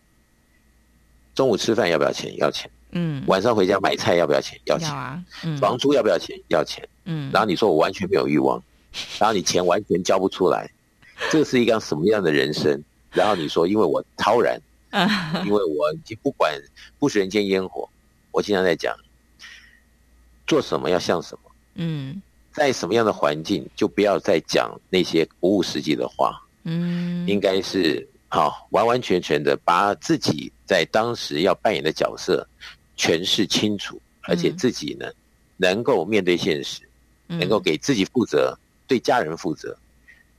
[1.35, 2.33] 中午吃饭要不要钱？
[2.37, 2.71] 要钱。
[2.93, 3.25] 嗯。
[3.27, 4.57] 晚上回家买菜要不要钱？
[4.67, 4.87] 要钱。
[4.87, 5.25] 要啊。
[5.43, 5.57] 嗯。
[5.59, 6.41] 房租要不要钱？
[6.51, 6.89] 要钱。
[7.07, 7.31] 嗯。
[7.33, 8.63] 然后你说我完全没有欲望，
[9.19, 10.71] 然后你钱完全交不出来，
[11.31, 12.81] 这是一个什么样的人生？
[13.11, 14.61] 然后你说因为我超然，
[15.47, 16.55] 因为我已经不管
[16.99, 17.89] 不食人间烟火，
[18.31, 18.95] 我经常在讲，
[20.47, 21.51] 做什么要像什么。
[21.77, 22.21] 嗯。
[22.53, 26.43] 在什么样的环境，就不要再讲那些不务实际的话。
[26.65, 32.49] 嗯，应该是好，完完全全的把自己在当时要扮演的角色
[32.97, 35.07] 诠释清楚，而且自己呢，
[35.59, 36.81] 能够面对现实，
[37.27, 39.77] 能够给自己负责，对家人负责，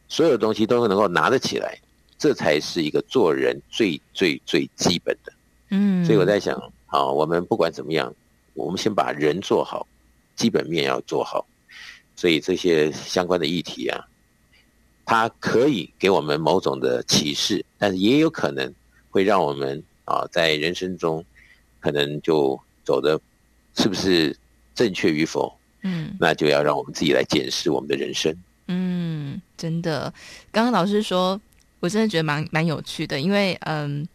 [0.08, 1.78] 所有东西都能够拿得起来，
[2.18, 5.34] 这才是一个做人最最最基本的。
[5.70, 6.56] 嗯，所以我在想，
[6.88, 8.14] 啊，我们不管怎么样，
[8.54, 9.86] 我们先把人做好，
[10.36, 11.46] 基本面要做好。
[12.16, 14.08] 所以这些相关的议题啊，
[15.06, 18.74] 它可以给我们某种的启示，但是也有可能
[19.12, 21.24] 会让我们啊，在人生中
[21.80, 23.20] 可能就走的
[23.76, 24.36] 是不是
[24.74, 25.54] 正确与否？
[25.82, 28.36] 嗯，那就要让我们自己来检视我们的人生。
[28.68, 30.14] 嗯，真的，
[30.52, 31.40] 刚刚老师说，
[31.80, 34.08] 我真的觉得蛮蛮有趣的，因为嗯。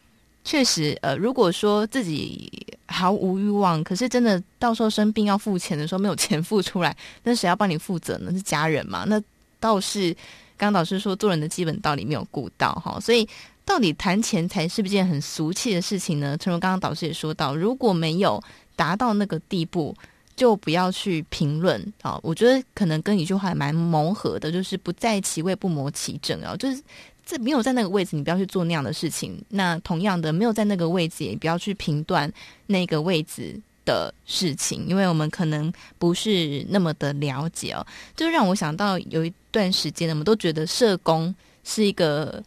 [0.44, 2.50] 确实，呃，如果说自己
[2.86, 8.32] 毫无欲望，可是真的到时候生病要付钱的时候没有钱付出来，那谁要帮你负责呢？
[8.34, 9.04] 是家人嘛？
[9.06, 9.22] 那
[9.60, 10.12] 倒是
[10.56, 13.24] 刚刚老师说做人的基本道理没有顾到哈，所以
[13.64, 16.36] 到底谈钱财是不是件很俗气的事情呢？
[16.36, 18.42] 正如刚刚导师也说到，如果没有
[18.74, 19.96] 达到那个地步，
[20.36, 22.18] 就不要去评论啊。
[22.22, 26.82] 我觉得可能跟一句话蛮谋合的，就是不在其位不谋其政啊，就是。
[27.24, 29.40] 这没有在那个位置，你不要去做那样的事情。
[29.50, 32.30] 那同样的，没有在那个位置，也不要去评断
[32.66, 37.86] 那个位置的事情，因为我们可能不是那么的了解哦。
[38.16, 42.42] 就让我想到有一段时间，我们都觉得社工是一个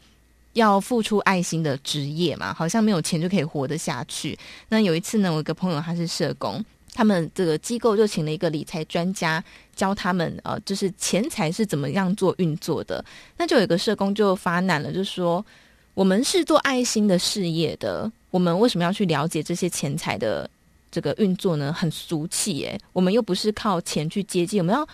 [0.53, 4.37] 要付出爱心的职业嘛，好像没有钱就可以活得下去。
[4.67, 6.63] 那有一次呢，我一个朋友他是社工，
[6.95, 9.43] 他们这个机构就请了一个理财专家
[9.75, 13.03] 教他们，呃，就是钱财是怎么样做运作的。
[13.37, 15.45] 那就有一个社工就发难了，就说
[15.93, 20.49] 我们是做爱心的事业的，我们为什么要去了解这些钱财的
[20.89, 21.71] 这个运作呢？
[21.71, 24.87] 很俗气耶，我们又不是靠钱去接近，我们要。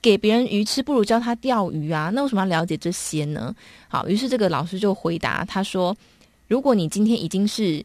[0.00, 2.10] 给别人鱼吃，不如教他钓鱼啊！
[2.14, 3.54] 那为什么要了解这些呢？
[3.88, 5.94] 好，于是这个老师就回答他说
[6.48, 7.84] ：“如果你今天已经是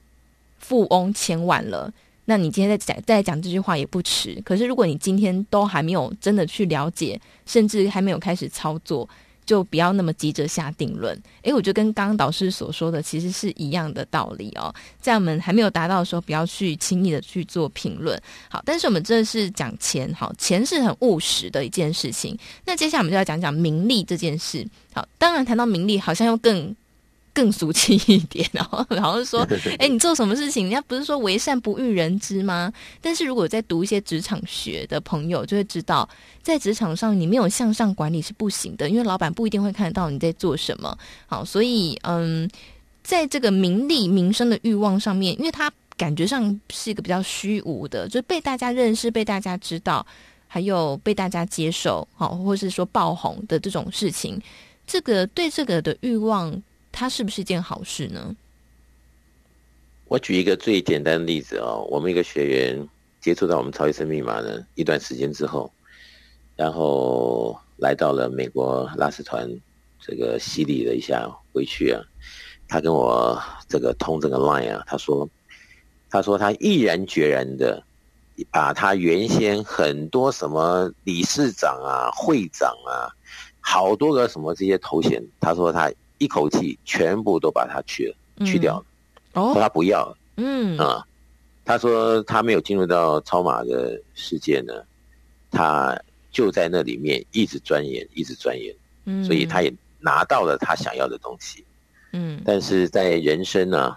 [0.58, 1.91] 富翁千万了，
[2.30, 4.40] 那你今天再讲再讲这句话也不迟。
[4.44, 9.10] 可是如果你今天都还没有真的去了解，甚至还没有开始操作。”
[9.48, 11.18] 就不要那么急着下定论。
[11.44, 14.76] 诶，我觉得跟刚刚导师所说的其实是一样的道理哦。
[15.00, 18.22] 在我们还没有达到的时候，不要去轻易的去做评论。
[18.50, 22.38] 好，但是我们这是讲钱，好，钱是很务实的一件事情。
[22.66, 24.68] 那接下来我们就要讲讲名利这件事。
[24.94, 26.76] 好，当然谈到名利，好像又更。
[27.38, 30.64] 更俗气一点， 然后然后说，哎，你做什么事情？
[30.64, 32.74] 人家不是说为善不欲人知吗？
[33.00, 36.10] 但是如果在读一些职场学的朋友就会知道，
[36.42, 40.98] 在职场上你没有向上管理是不行的，因为老板不一定会看得到你在做什么。
[41.28, 42.50] 好，所以嗯，
[43.04, 50.04] 在这个名利名声的欲望上面，因为它感觉上是一个比较虚无的，就被大家认识、被大家知道，
[50.48, 54.42] 还有被大家接受，好，或是说爆红的这种事情，
[54.88, 56.60] 这个对这个的欲望。
[57.00, 58.36] 它是不是一件好事呢？
[60.06, 62.89] 我举一个最简单的例子哦，我们一个学员
[63.22, 65.72] 接触到我们超级生密码呢，一段时间之后，
[66.56, 69.48] 然后来到了美国拉斯团，
[70.02, 72.02] 这个洗礼了一下回去啊，
[72.68, 73.39] 他跟我
[73.70, 75.30] 这个通这个 line 啊，他说，
[76.10, 77.84] 他说他毅然决然的
[78.50, 83.14] 把他原先很多什么理事长啊、会长啊，
[83.62, 85.93] 好多个什么这些头衔，他说他。
[86.18, 88.86] 一口气全部都把它去了，去掉了。
[89.34, 90.18] 哦，说他不要了。
[90.38, 91.05] 嗯啊，
[91.65, 94.74] 他说他没有进入到超马的世界呢，
[95.51, 95.99] 他
[96.32, 98.76] 就在那里面一直钻研，一直钻研。
[99.05, 101.63] 嗯，所以他也拿到了他想要的东西。
[102.13, 103.95] 嗯，但是在人生呢，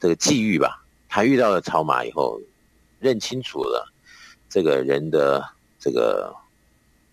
[0.00, 2.40] 这个际遇吧，他遇到了超马以后，
[3.00, 3.92] 认清楚了
[4.48, 5.44] 这个人的
[5.78, 6.34] 这个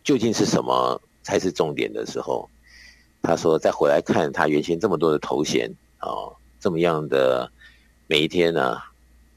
[0.04, 2.50] 究竟是什么才是重点的时候。
[3.26, 7.52] 他说：“再回来看他原先这么多的头衔啊、哦，这么样的
[8.08, 8.78] 每一天呢，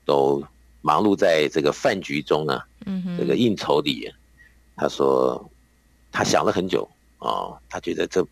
[0.04, 0.42] 都
[0.82, 4.12] 忙碌在这个饭局中呢，嗯，这个应酬里。
[4.76, 5.50] 他说，
[6.12, 8.24] 他想了很久啊、哦，他觉得这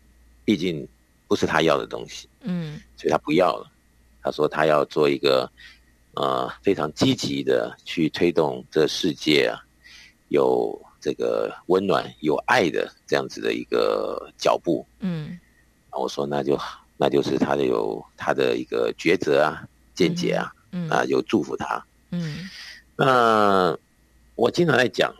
[0.45, 0.87] 毕竟
[1.27, 3.69] 不是他要的东西，嗯，所以他不要了。
[4.21, 5.49] 他说他要做一个
[6.13, 9.59] 呃非常积极的去推动这世界啊，
[10.29, 15.39] 有这个温暖、有爱的这样子的一个脚步，嗯。”
[15.91, 16.59] 我说那就
[16.95, 19.63] 那就是他的有他的一个抉择啊，
[19.95, 22.49] 见解啊，嗯，啊，有祝福他，嗯，
[22.95, 23.77] 那
[24.35, 25.13] 我经常在讲，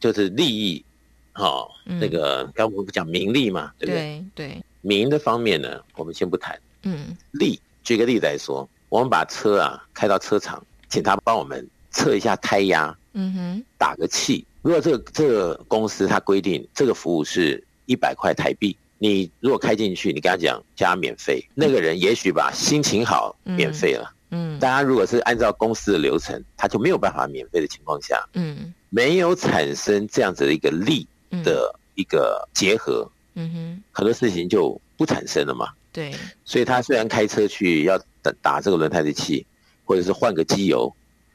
[0.00, 0.84] 就是利益，
[1.32, 4.24] 好，那个刚我们不讲名利嘛，对不对？
[4.34, 18.76] 对，名的方面呢，我们先不谈，嗯，利，举个例子来说，我们把车啊开到车厂，请他帮我们测一下胎压，嗯哼，打个气，如果这个这个公司它规定这个服务是一百块台币。
[19.04, 24.10] 你如果开进去，你跟他讲加免费，那个人也许吧心情好，免费了。
[24.30, 31.06] 嗯，大家如果是按照公司的流程，他就没有办法免费的情况下，嗯，没有产生这样子的一个利
[31.42, 35.68] 的一个结合，嗯哼，很多事情就不产生了嘛。
[35.92, 36.10] 对，
[36.46, 39.44] 所以他虽然开车去要打打这个轮胎的气，
[39.84, 40.90] 或者是换个机油，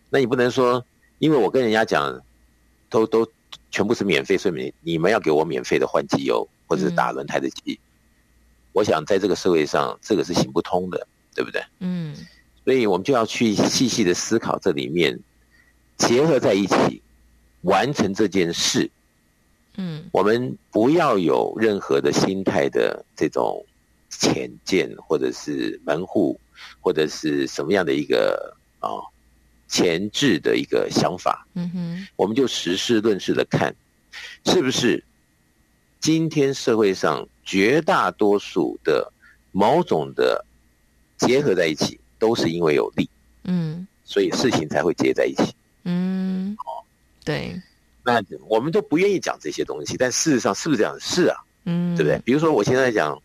[0.10, 0.84] 那你不能说，
[1.20, 2.20] 因为我跟人家讲，
[2.90, 3.28] 都都
[3.70, 6.50] 全部是免费，所以你你们要给我免费的换机油。
[6.70, 7.78] 或者是打轮胎的气，嗯，
[8.74, 11.62] 我想在这个社会上，这个是行不通的，对不对？
[11.80, 12.16] 嗯，
[12.64, 15.20] 所以我们就要去细细的思考这里面，
[15.98, 17.02] 结合在一起，
[17.62, 18.90] 完成这件事。
[19.78, 23.66] 嗯，我们不要有任何的心态的这种
[24.10, 26.40] 浅见，或者是门户，
[26.80, 28.90] 或者是什么样的一个啊
[29.68, 31.48] 前置的一个想法。
[31.56, 33.76] 嗯哼，我们就实事论事的看，
[34.46, 35.04] 是不是？
[36.00, 39.12] 今天社会上绝大多数的
[39.52, 40.46] 某种的
[41.18, 43.10] 结合在一起，都是因为有利，
[43.44, 46.84] 嗯，所以事情才会结在一起，嗯，哦，
[47.26, 47.62] 对，
[48.04, 50.98] 那我们都不愿意讲这些东西，但事实上是不是这样？
[51.00, 52.18] 是啊，嗯，对不对？
[52.24, 53.22] 比如说我现在讲，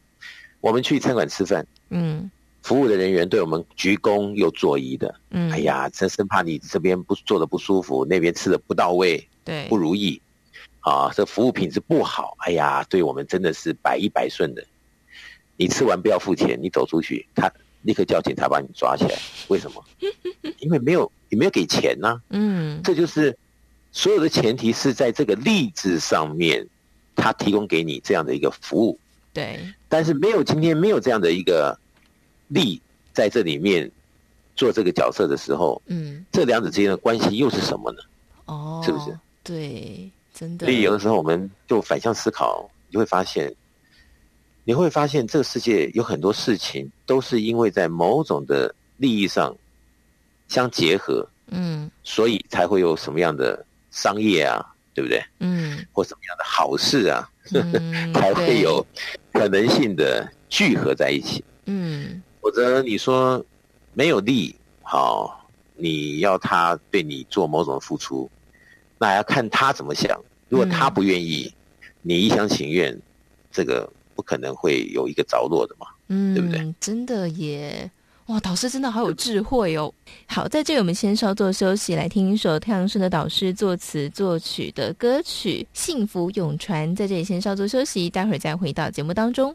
[0.61, 2.29] 我们去餐馆吃饭，嗯，
[2.62, 10.20] 服务的人员对我们鞠躬又作揖的，嗯，哎呀，真生怕你这边不做的不舒服，那边吃的不到位，对，不如意。
[10.85, 14.62] 啊，这服务品质不好，哎呀，对我们真的是百依百顺的。
[15.57, 17.51] 你吃完不要付钱，你走出去，他
[17.82, 19.18] 立刻叫警察把你抓起来。
[19.49, 19.82] 为什么？
[20.61, 22.20] 因为没有，你没有给钱呐、啊。
[22.30, 23.35] 嗯，这就是
[23.93, 26.66] 所有的前提是在这个利字上面，
[27.16, 28.99] 他提供给你这样的一个服务。
[29.32, 29.59] 对。
[29.89, 31.78] 但是没有今天没有这样的一个
[32.49, 32.82] 利
[33.12, 33.91] 在这里面
[34.57, 37.99] 做这个角色的时候，嗯，这两者之间的关系又是什么呢？
[38.47, 39.16] 哦，是不是？
[39.45, 40.66] 对，真的。
[40.66, 43.55] 所以有的时候我们就反向思考，你会发现，
[44.64, 49.57] 你会发现这个世界有很多事情都是因为在某种的利益上
[50.49, 53.64] 相结合，嗯，所以才会有什么样的。
[53.97, 55.22] 商业啊，对不对？
[55.39, 58.85] 嗯，或什么样的好事啊，嗯、 才会有
[59.32, 61.45] 可能性的聚合在一起。
[61.66, 63.41] 嗯，否则你说
[63.93, 68.28] 没有利，好，你要他对你做某种付出，
[69.05, 70.18] 那要看他怎么想。
[70.48, 71.52] 如果他不愿意，
[71.82, 72.98] 嗯、你一厢情愿，
[73.52, 75.86] 这个不可能会有一个着落的嘛。
[76.09, 76.74] 嗯，对不对？
[76.80, 77.90] 真的耶。
[78.28, 79.92] 哇，导师真的好有智慧哦！
[80.24, 86.90] 好，在这里我们先稍作休息，来听一首太阳升的导师作词作曲的歌曲《幸福永传》。
[86.96, 89.55] 在这里先稍作休息，待会儿再回到节目当中。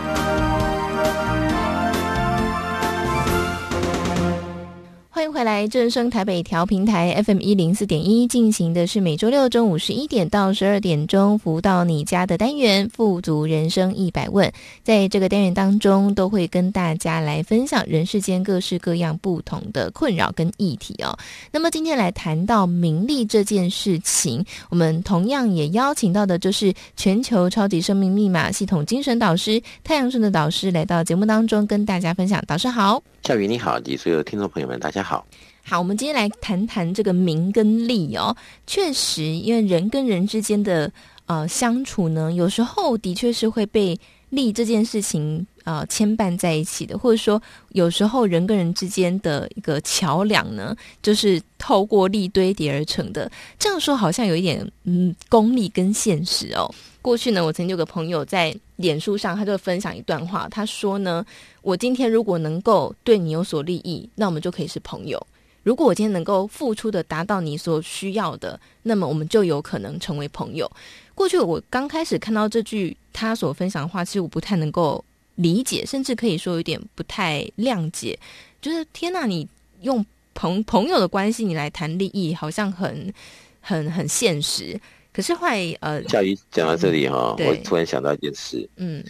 [5.21, 14.49] 欢迎回来，正声台北调频台 FM 一零四点一进行的是每周六中午十一点到十二点钟服务到你家的单元《富足人生一百问》。
[14.81, 21.15] 在这个单元当中，都会跟大家来分享人世间各式各样不同的困扰跟议题哦。
[21.51, 32.43] 那么今天来谈到名利这件事情，我们同样也邀请到的就是全球超级生命密码系统精神导师太阳盛德导师来到节目当中跟大家分享。
[32.47, 32.99] 导师好。
[33.23, 35.10] 夏雨你好，及所有听众朋友们，大家好。
[35.11, 35.27] 好
[35.61, 38.33] 好，我们今天来谈谈这个名跟利哦。
[38.65, 40.89] 确实，因为人跟人之间的
[41.25, 43.99] 呃相处呢，有时候的确是会被
[44.29, 47.41] 利这件事情呃牵绊在一起的，或者说
[47.73, 53.29] 有时候人跟人之间的一个桥梁呢，就是透过利堆叠而成的。
[53.59, 56.73] 这样说好像有一点嗯功利跟现实哦。
[57.01, 61.25] 过去呢，我曾经有个朋友在脸书上，他就分享一段话，他说呢。
[61.63, 65.19] 我今天如果能够对你有所利益，那我们就可以是朋友；
[65.61, 70.69] 如果我今天能够付出的达到你所需要的，那么我们就有可能成为朋友。
[71.13, 75.03] 过去我刚开始看到这句他所分享的话，其实我不太能够
[75.35, 78.17] 理解，甚至可以说有点不太谅解。
[78.59, 79.47] 就是天哪，你
[79.81, 83.13] 用朋朋友的关系你来谈利益，好像很
[83.59, 84.79] 很很现实。
[85.13, 89.03] 可是后来呃，夏瑜讲到这里哈、嗯，我突然想到一件事，嗯，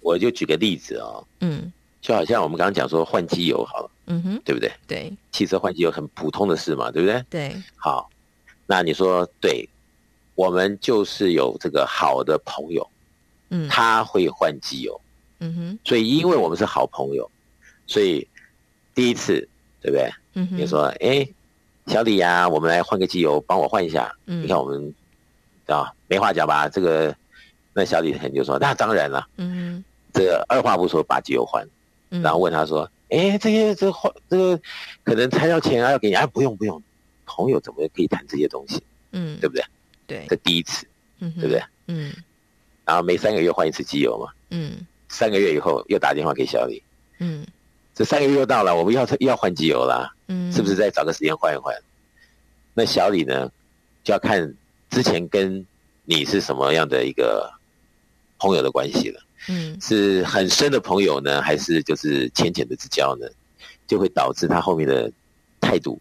[0.00, 1.72] 我就举个例子啊、哦，嗯。
[2.02, 4.72] 就好像我们刚刚讲说换机油好了，嗯哼，对不对？
[4.86, 7.22] 对，汽车换机油很普通的事嘛，对不对？
[7.28, 7.54] 对。
[7.76, 8.08] 好，
[8.64, 9.68] 那你说对，
[10.34, 12.90] 我们就是有这个好的朋友，
[13.50, 14.98] 嗯，他会换机油，
[15.40, 17.30] 嗯哼，所以因为我们是好朋友，
[17.86, 18.26] 所以
[18.94, 19.46] 第一次
[19.82, 20.10] 对不对？
[20.32, 21.28] 嗯哼，你说哎，
[21.86, 24.10] 小李呀，我们来换个机油，帮我换一下。
[24.24, 24.94] 嗯，你看我们
[25.70, 26.68] 啊，没话讲吧？
[26.68, 27.14] 这个
[27.72, 31.66] 那小李很就说那当然了，嗯，这个二话不说把机油换，
[32.08, 32.90] 然后问他说。
[33.12, 34.60] 哎，这些这换这个
[35.02, 36.80] 可能拆掉钱啊要给你啊，不用不用，
[37.26, 38.80] 朋友怎么可以谈这些东西？
[39.10, 39.64] 嗯，对不对？
[40.06, 40.86] 对，这第一次，
[41.18, 41.60] 嗯，对不对？
[41.88, 42.12] 嗯，
[42.84, 46.80] 然后每三个月换一次机油嘛，嗯，三个月以后又打电话给小李，
[47.18, 47.44] 嗯，
[47.96, 51.74] 这三个月又到了，我们要要换机油了，嗯，是不是再找个时间换一换？
[52.74, 53.50] 那小李呢，
[54.04, 54.54] 就要看
[54.90, 55.64] 之前跟
[56.04, 57.50] 你是什么样的一个
[58.38, 59.20] 朋友的关系了。
[59.48, 63.26] 嗯，是很深的朋友呢，还是就是浅浅的之交呢？
[63.86, 65.10] 就会导致他后面的
[65.60, 65.98] 态度。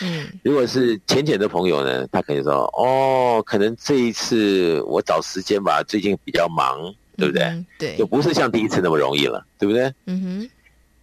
[0.00, 9.92] 嗯，如果是浅浅的朋友呢，他可能说：“哦，可能这一次我找时间吧，最近比较忙，对不对？”嗯、对，就不是像第一次那么容易了，对不对？
[10.06, 10.50] 嗯哼。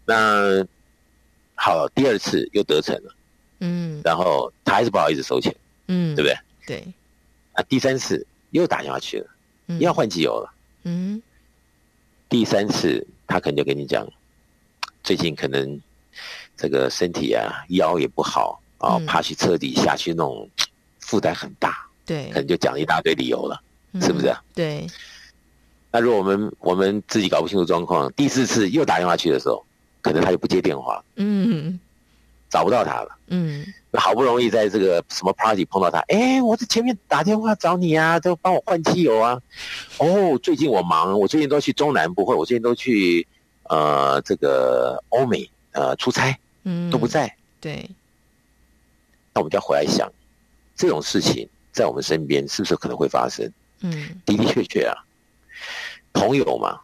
[0.05, 0.65] 那
[1.55, 3.15] 好，第二次又得逞了，
[3.59, 5.55] 嗯，然后他还是不好意思收钱，
[5.87, 6.37] 嗯，对不对？
[6.67, 6.93] 对。
[7.61, 9.27] 啊，第三次又打电话去了，
[9.67, 10.53] 嗯、要换机油了，
[10.83, 11.21] 嗯。
[12.27, 14.07] 第三次，他可能就跟你讲，
[15.03, 15.79] 最近可能
[16.55, 20.49] 这个身体啊，腰也不好啊，怕、去车底下去那种
[20.99, 24.33] 负担很大，对，可能就讲了一大堆理由了，嗯、是不是？
[24.55, 24.87] 对。
[25.91, 29.65] 那如果我们我们自己搞不清楚状况，第四次又打电话去的时候，
[30.01, 31.77] 可能他就不接电话，嗯，
[32.51, 33.65] 找不到他了，嗯。
[33.93, 39.41] 好不容易在这个什么 party 碰到他，哎，我在前面打电话找你啊，都帮我换机油啊。
[39.97, 43.27] 哦，最近我忙，我最近都去中南部，或者我最近都去
[43.63, 46.33] 呃这个欧美呃出差，
[46.63, 47.35] 嗯，都不在。
[47.59, 47.89] 对。
[49.33, 50.09] 那我们就要回来想，
[50.73, 53.45] 这种事情在我们身边是不是可能会发生？
[53.81, 54.95] 嗯，的的确确啊，
[56.13, 56.79] 朋友嘛，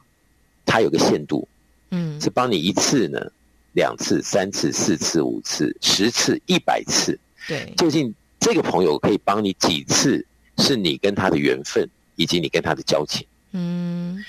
[0.65, 1.47] 他有个限度，
[1.91, 3.31] 嗯，是帮你一次呢。
[3.73, 10.25] 两次、三次、四次、五次、十次、一百次，对，究竟这个朋友可以帮你几次？
[10.59, 13.27] 是你跟他的缘分，以及你跟他的交情。
[13.51, 14.25] 嗯，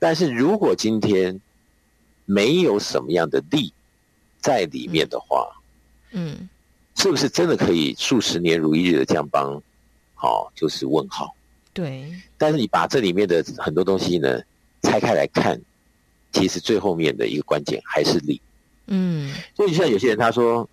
[0.00, 1.40] 但是如果今天
[2.24, 3.72] 没有什么样的利
[4.40, 5.48] 在里面的话，
[6.10, 6.48] 嗯，
[6.96, 9.62] 是不是真的可以数十年如一日的这样帮？
[10.16, 11.32] 好、哦，就是问号。
[11.72, 12.12] 对。
[12.36, 14.40] 但是你把这里面的很多东西呢
[14.82, 15.60] 拆开来看，
[16.32, 18.40] 其实最后面的一个关键还是利。
[18.86, 20.68] 嗯，所以像有些人他说，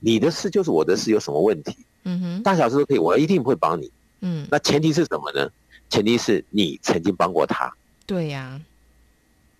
[0.00, 1.76] 你的事就是我的事，有什么问题？
[2.04, 3.90] 嗯哼，大小事都可以，我一定不会帮你。
[4.20, 5.50] 嗯，那前提是什么呢？
[5.90, 7.72] 前提是你曾经帮过他。
[8.06, 8.60] 对呀、啊，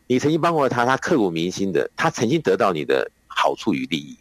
[0.06, 4.16] 你曾经帮过他，他刻骨铭心的，他曾经得到你的好处与利益，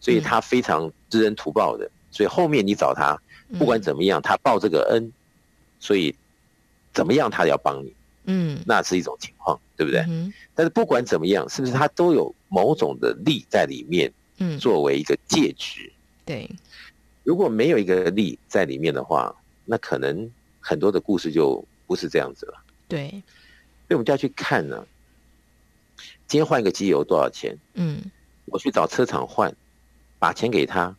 [0.00, 1.84] 所以他非常知恩图报的。
[1.86, 3.18] 嗯、所以后面你找他，
[3.58, 5.12] 不管怎么样，他报这个恩，
[5.80, 6.14] 所以
[6.92, 7.94] 怎么样他也要帮你。
[8.24, 10.00] 嗯，那是一种情况，对不对？
[10.08, 14.12] 嗯，但是不管怎么样，是不是它都有某种的利在里面？
[14.38, 15.92] 嗯，作为一个介质。
[16.24, 16.50] 对，
[17.22, 22.54] 如果没有一个利在里面的话，那可能很多的故事就不是这样子了。
[22.88, 24.86] 对，所以我们就要去看呢。
[26.28, 27.54] 今天换一个机油多少钱？
[27.74, 28.00] 嗯，
[28.46, 29.54] 我去找车厂换，
[30.18, 30.96] 把钱给他，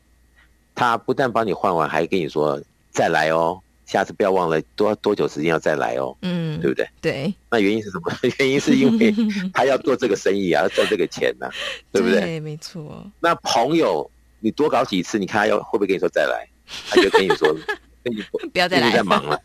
[0.76, 2.62] 他不但帮你换完，还跟你说
[2.92, 3.60] 再来哦。
[3.86, 6.88] 下次不要忘了多多久时间要再来哦，嗯，对不对？
[7.02, 8.12] 对，那原因是什么？
[8.40, 9.14] 原因是因为
[9.54, 11.52] 他要做这个生意啊，要赚这个钱呐、啊，
[11.92, 12.22] 对不对？
[12.22, 13.06] 对，没错。
[13.20, 14.10] 那朋友，
[14.40, 16.48] 你多搞几次，你看他要会不会跟你说再来？
[16.90, 17.54] 他就跟你说，
[18.04, 19.40] 跟你说不要再来，在忙了。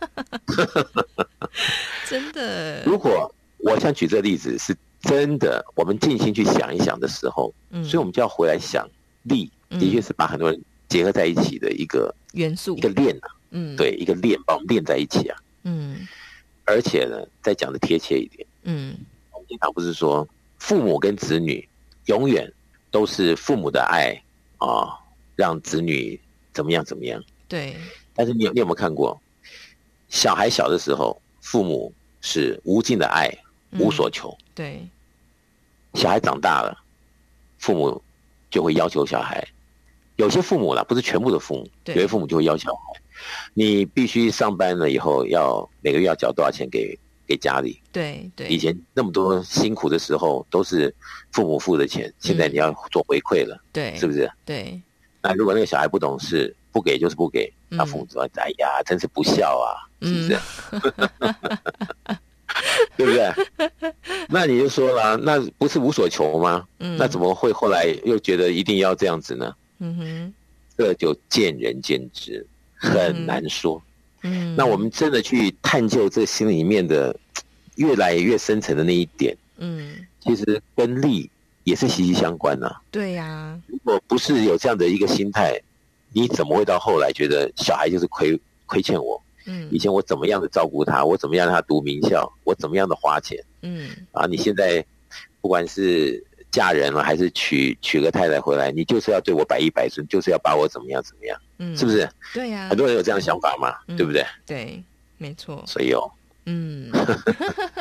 [2.09, 2.83] 真的。
[2.85, 8.89] 如果我想举这个例子，是真的，我们静心去想一想的时候，嗯，所以我们就要回来想，
[9.25, 13.29] 力的确是把很多人结合在一起的一个元素，一个链啊。
[13.51, 15.37] 嗯，对，一个链把我们链在一起啊。
[15.63, 16.07] 嗯，
[16.65, 18.97] 而且呢，再讲的贴切一点，嗯，
[19.33, 20.27] 我们经常不是说
[20.59, 21.67] 父母跟子女
[22.07, 22.51] 永远
[22.91, 24.15] 都是父母的爱
[24.59, 24.99] 啊，
[25.37, 26.19] 让子女
[26.53, 27.23] 怎么样怎么样。
[27.49, 27.75] 对。
[28.15, 29.21] 但是你有你有没有看过，
[30.09, 33.31] 小孩小的时候，父母是无尽的爱，
[33.79, 34.31] 无所求。
[34.41, 34.89] 嗯、对。
[35.95, 36.77] 小孩长大了，
[37.59, 38.03] 父母
[38.51, 39.47] 就会要求小孩，
[40.17, 43.01] 有些父母啦，不是全部的父母，有些父母就会要求小孩。
[43.55, 47.81] 你必须上班了以后，要每个月要缴多少钱给给家里？
[47.93, 48.49] 对对。
[48.49, 50.95] 以前那么多辛苦的时候，都是
[51.33, 54.31] 父母付的钱，现在你要做回馈了，对，是不是？
[54.45, 54.81] 对。
[55.21, 60.39] 那如果那个小孩不懂事，不给就是不给，那父母说：“哎呀，真是不孝啊，是不是？”
[62.97, 63.31] 对不对？
[64.29, 66.67] 那你就说了，那不是无所求吗？
[66.79, 69.55] 那怎么会后来又觉得一定要这样子呢？
[69.81, 70.35] 嗯哼，
[70.77, 72.45] 这就见仁见智。
[72.79, 73.83] 很难说。
[74.23, 77.15] 嗯，那我们真的去探究这心里面的
[77.77, 81.31] 越来越深层的那一点，嗯，其实跟利
[81.63, 82.83] 也是息息相关呐、啊。
[82.91, 85.61] 对呀、啊，如果不是有这样的一个心态，
[86.13, 89.23] 你怎么会到后来觉得小孩就是亏亏欠我？
[89.47, 93.39] 嗯，以前我怎么样的照顾他，我怎么样让他读名校，我怎么样的花钱？
[93.63, 94.85] 嗯，啊，你现在
[95.41, 101.41] 不管是嫁人了还是娶娶个太太回来，你就是要对我百依百顺，就是要把我怎么样怎么样？
[101.59, 102.09] 嗯，是不是？
[102.33, 104.25] 对呀、啊，很多人有这样的想法嘛，嗯、对不对？
[104.47, 104.83] 对，
[105.19, 105.63] 没错。
[105.67, 106.11] 所以哦，
[106.47, 106.91] 嗯，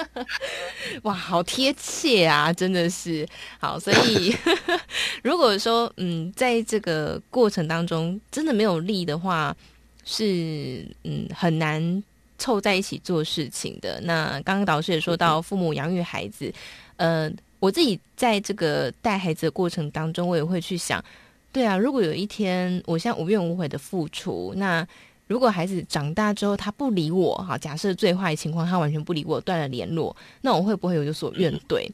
[1.03, 3.25] 哇，好贴切啊，真的是
[3.59, 3.79] 好。
[3.79, 4.35] 所以
[5.23, 9.55] 如果说嗯，在这个过程当中真的没有利的话，
[10.03, 12.03] 是嗯很难
[12.37, 13.99] 凑在一起做事情的。
[14.01, 16.53] 那刚刚导师也说到，父母养育孩子，
[16.97, 21.03] 呃，我自己在这个带孩子的过程当中，我也会去想。
[21.51, 24.85] 对啊，如果有一天我现在无怨无悔的付出，那
[25.27, 31.89] 如果孩子长大之后他不理我，哈，假设最坏情况他完全不理我，断了联络，那我会不会有有所怨怼？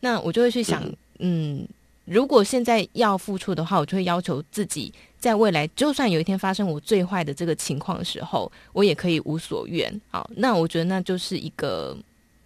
[0.00, 0.82] 那我就会去想，
[1.20, 1.64] 嗯，
[2.06, 10.00] 如果现在要付出的话，我就会要求自己，在未来就算有一天发生我最坏的这个情况的时候，我也可以无所怨。
[10.10, 11.96] 好，那我觉得那就是一个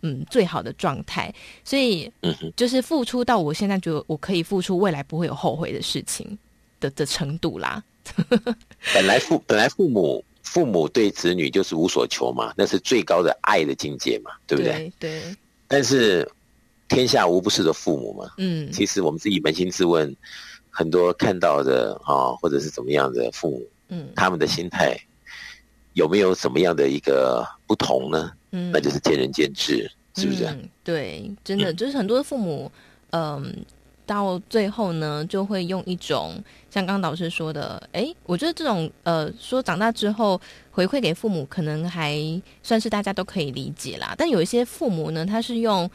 [0.03, 1.34] 嗯最好的状态。
[1.64, 2.11] 所以，
[2.57, 6.38] 就是付出到我现在觉得我可以付出，未来不会有后悔的事情。
[6.80, 7.82] 的的程度啦，
[8.94, 14.92] 本来父本来父母父母对子女就是无所求嘛，那是最高的爱的境界嘛，对不对？
[14.96, 15.20] 对。
[15.20, 15.36] 对，
[15.66, 16.30] 但是
[16.86, 20.14] 天下无不是的父母嘛，嗯，其实我们自己扪心自问，
[20.70, 24.96] 很多看到的啊、哦，或者是怎么样的父母，嗯，他们的心态
[25.94, 28.30] 有没有什么样的一个不同呢？
[28.51, 30.44] 嗯，那就是见仁见智，是不是？
[30.46, 32.70] 嗯、对，真的、嗯、就是很多父母，
[33.11, 33.55] 嗯。
[34.09, 40.40] 到最后呢，就会用一种像刚刚导师说的，哎，我觉得这种呃，说长大之后
[40.70, 42.16] 回馈给父母，可能还
[42.62, 44.14] 算是大家都可以理解啦。
[44.16, 45.90] 但有一些父母呢，他是用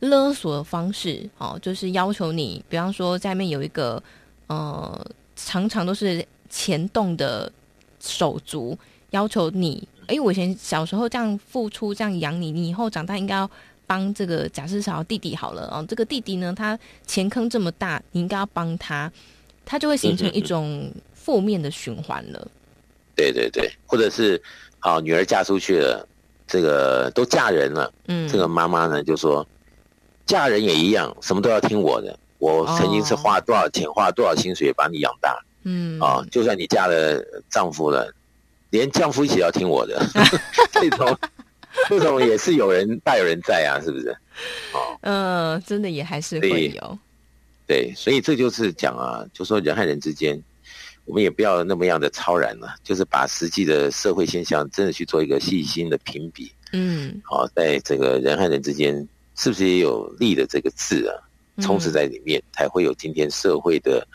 [0.00, 4.02] 勒索的方式，哦，就是要求你，比方说下面有一个
[4.48, 7.50] 呃，常常都是钱动的
[7.98, 8.78] 手足，
[9.12, 13.50] 要求你，哎，我以前小时候这样付出，这样养你，你以后长大应该要。
[13.86, 16.76] 帮这个假设小弟弟好了哦，这个弟弟呢，他
[17.06, 19.12] 钱坑这么大，你应该要帮他，
[19.62, 22.40] 他就会形成一种负面的循环了。
[22.42, 22.50] 嗯。
[23.14, 24.42] 对对对，或者是
[24.78, 26.08] 好女儿嫁出去了，
[26.46, 29.46] 这个都嫁人了，嗯，这个妈妈呢就说，
[30.24, 32.18] 嫁人也一样，什么都要听我的。
[32.38, 38.10] 我曾经是花多少钱，哦、花多少薪水把你养大，嗯啊，就算你嫁了丈夫了，
[38.74, 40.04] 连丈夫一起要听我的，
[40.72, 41.16] 这种。
[41.88, 44.08] 这种也是有人大有人在啊，是不是？
[44.72, 46.98] 哦，嗯、呃，真的也还是会有。
[47.66, 50.40] 对，所以这就是讲啊，就说人和人之间，
[51.04, 56.50] 我们也不要那么样的超然了，就是把实际的社会现象真的去做一个细心的评比。
[56.72, 59.06] 嗯，好、哦，在这个人和人之间，
[59.36, 61.14] 是不是也有利的这个字啊，
[61.60, 64.06] 充斥在里面，嗯、才会有今天社会的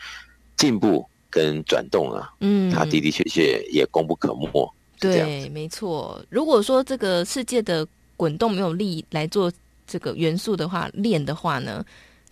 [0.56, 2.32] 进步跟转动啊？
[2.40, 4.74] 嗯，它的的确确也功不可没。
[4.98, 6.22] 对，没错。
[6.28, 9.50] 如果说这个世界的滚动没有力来做
[9.86, 11.82] 这个元素的话，链的话呢？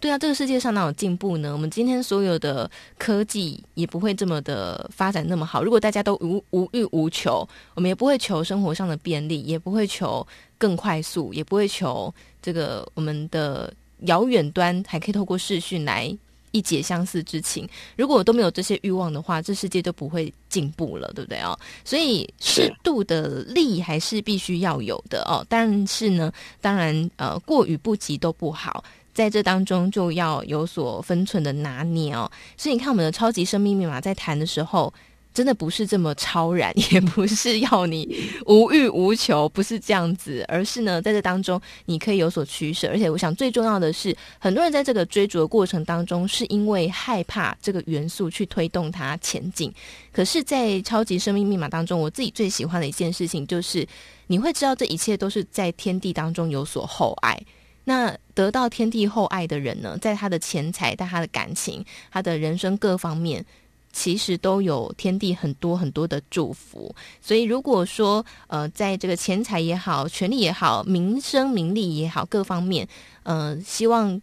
[0.00, 1.52] 对啊，这个世界上哪有进步呢？
[1.52, 5.64] 我们今天所有的科技也不会这么的发展那么好。
[5.64, 10.24] 如果大家都无无欲无求，我们也不会求生活上的便利，也不会求
[10.56, 13.72] 更快速，也不会求这个我们的
[14.02, 16.16] 遥远端还可以透过视讯来。
[16.58, 17.68] 一解相思之情。
[17.96, 21.56] 如果我都没有这些欲望的话，这世界就不会进步了，对不对哦？
[21.84, 25.46] 所以适度的利还是必须要有的哦。
[25.48, 28.82] 但是呢，当然呃，过与不及都不好，
[29.14, 32.28] 在这当中就要有所分寸的拿捏哦。
[32.56, 34.92] 所以你看，我们的超级生命密码在谈的时候。
[35.38, 42.88] 真的不是这么超然， 也不是要你无欲无求，不是这样子，而是呢，在这当中你可以有所取舍。
[42.88, 49.72] 而且，我想最重要的是，很多人在这个追逐的过程当中，是因为害怕这个元素去推动它前进。
[50.10, 53.86] 可是，在超级生命密码当中，我自己最喜欢的一件事情，就是
[54.26, 57.40] 你会知道这一切都是在天地当中有所厚爱。
[57.84, 63.46] 那得到天地厚爱的人呢，在他的钱财、在他的感情、他的人生各方面。
[63.90, 72.86] 其实都有天地很多很多的祝福，所以如果说呃，在这个钱财也好、权力也好、名声名利也好各方面，
[73.24, 74.20] 呃，希望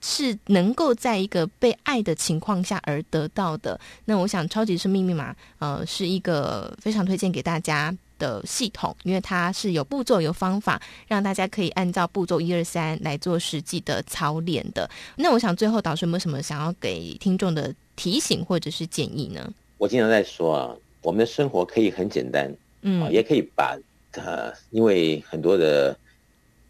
[0.00, 3.80] 是能够在一个被爱的情况下而得到的。
[4.04, 14.88] 那我想，超级生命密码呃是一个非常推荐给大家的系统，因为它是有步骤、有方法，让大家可以按照步骤一二三来做实际的操练的。
[15.16, 17.74] 那我想最后导师有没有什么想要给听众的？
[17.96, 19.52] 提醒或者是建议呢？
[19.78, 23.76] 我经常在说啊，我们的生活可以很简单，嗯，也可以把
[24.12, 25.98] 呃，因为很多的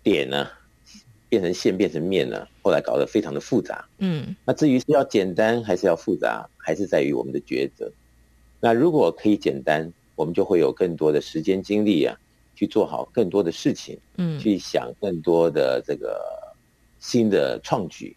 [0.02, 0.48] 点呢，
[1.28, 7.90] 变成线，变成面呢，后来搞得非常的复杂，嗯，那至于是要简单还是要复杂，还是在于我们的抉择。
[8.58, 12.18] 那如果可以简单，我们就会有更多的时间精力啊，
[12.54, 16.20] 去做好更多的事情，嗯，去想更多的这个
[16.98, 18.16] 新的创举。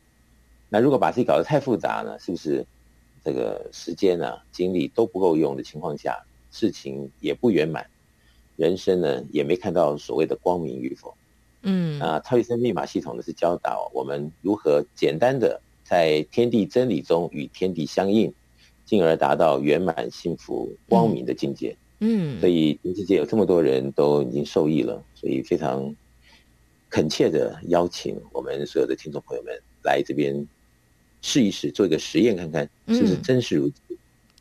[0.69, 2.65] 那如果把自己搞得太复杂呢，是不是
[3.29, 6.17] 这个时间啊、精力都不够用的情况下，
[6.51, 7.85] 事情也不圆满，
[8.55, 11.13] 人生呢也没看到所谓的光明与否？
[11.61, 18.33] 嗯，啊，超级生命密码系统呢是教导我们如何简单的在天地真理中与天地相应，
[18.83, 21.77] 进而达到圆满、幸福、光明的境界。
[21.99, 25.95] 嗯，所以全世界有这么多人都已经受益了，所以非常
[26.89, 29.53] 恳切的邀请我们所有的听众朋友们
[29.83, 30.47] 来这边。
[31.21, 33.75] 试一试，做一个实验，看看是不是真实如此。
[33.89, 33.98] 嗯、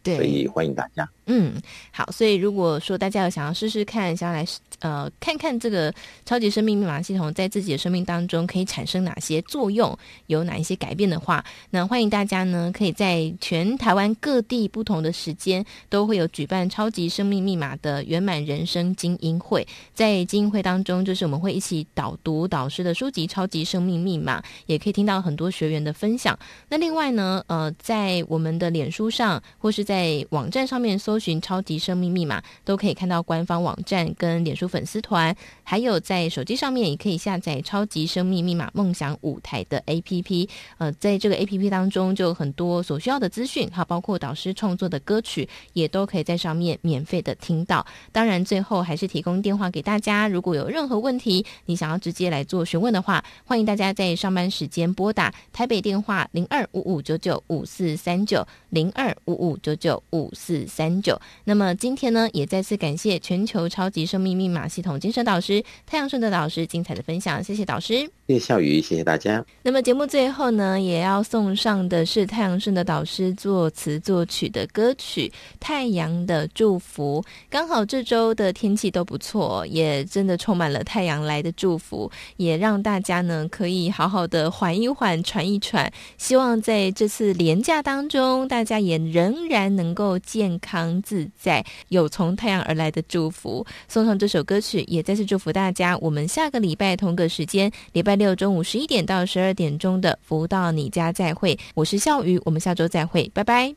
[0.08, 1.08] 对，所以欢迎大家。
[1.26, 1.52] 嗯，
[1.92, 4.46] 好，所以如果说大家有想要试试看，想要来
[4.80, 5.92] 呃看看这个
[6.24, 9.96] 超级生命密码系统在自己的生命当中可以产生哪些作用，
[10.28, 26.38] 有哪一些改变的话，那欢迎大家呢可以在全台湾各地不同的时间都会有举办超级生命密码的圆满人生精英会，在精英会当中，就是我们会一起导读导师的书籍《超级生命密码》，也可以听到很多学员的分享。
[26.70, 31.18] 那另外呢，呃，在我们的脸书上或是在在网站上面搜。
[31.18, 35.34] 寻超级生命密码都可以看到官方网站跟脸书粉丝团，
[35.64, 40.48] 还有在手机上面也可以下载超级生命密码梦想舞台的 APP。
[40.78, 47.84] 呃，在这个 APP 当中就有很多所需要的资讯，哈，包括导师创作的歌曲也都可以在上面免费的听到。
[48.12, 61.18] 当然，最后还是提供电话给大家，如果有任何问题，你想要直接来做询问的话，欢迎大家在上班时间拨打台北电话零二五五九九五四三九零二五五九九五四三九。
[61.44, 69.44] 那么今天呢，也再次感谢全球超级生命密码系统精神导师太阳顺德导师精彩的分享，谢谢导师，谢谢笑宇，谢谢大家。
[69.62, 75.28] 那么节目最后呢，也要送上的是太阳顺德导师作词作曲的歌曲
[75.60, 77.22] 《太阳的祝福》。
[77.48, 85.92] 刚好这周的天气都不错，也真的充满了太阳来的祝福，也让大家呢可以好好的缓一缓、喘一喘。
[86.16, 91.00] 希望在这次连假当中，大家也仍然能够健康。
[91.02, 95.96] 自在有从太阳而来的祝福，送上这首歌曲，也再次祝福大家。
[95.98, 101.58] 我们下个礼拜同个时间，礼拜六中午十一点到十二点钟的福到你家再会。
[101.74, 103.74] 我是笑鱼，我们下周再会，拜拜。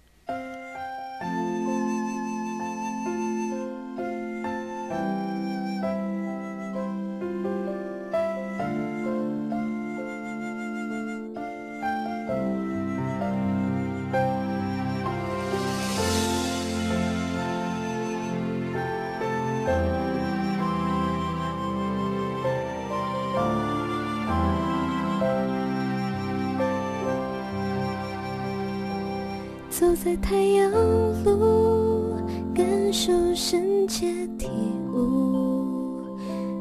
[29.91, 30.71] 走在太阳
[31.25, 32.15] 路，
[32.55, 34.47] 感受深切体
[34.93, 36.17] 悟，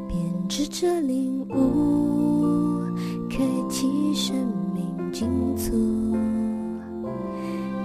[0.08, 0.18] 编
[0.48, 2.82] 织着领悟，
[3.30, 3.38] 开
[3.70, 4.34] 启生
[4.74, 5.70] 命进足，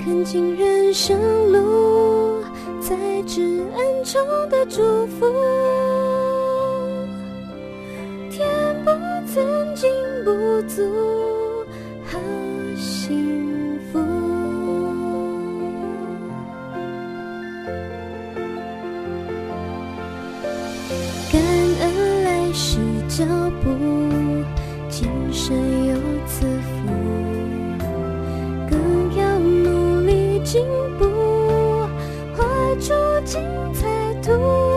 [0.03, 1.15] 看尽人生
[1.51, 2.41] 路，
[2.81, 4.19] 在至恩中
[4.49, 5.27] 的祝福，
[8.31, 8.49] 填
[8.83, 8.89] 补
[9.27, 9.87] 曾经
[10.23, 10.31] 不
[10.67, 10.81] 足。
[12.75, 13.44] 限
[23.17, 23.23] 脚
[23.63, 23.69] 步，
[24.89, 25.55] 今生
[25.87, 25.95] 有
[26.27, 26.91] 赐福，
[28.69, 30.61] 更要努力进
[30.99, 31.05] 步，
[32.35, 32.43] 画
[32.81, 32.93] 出
[33.23, 33.41] 精
[33.73, 33.87] 彩
[34.21, 34.74] 图。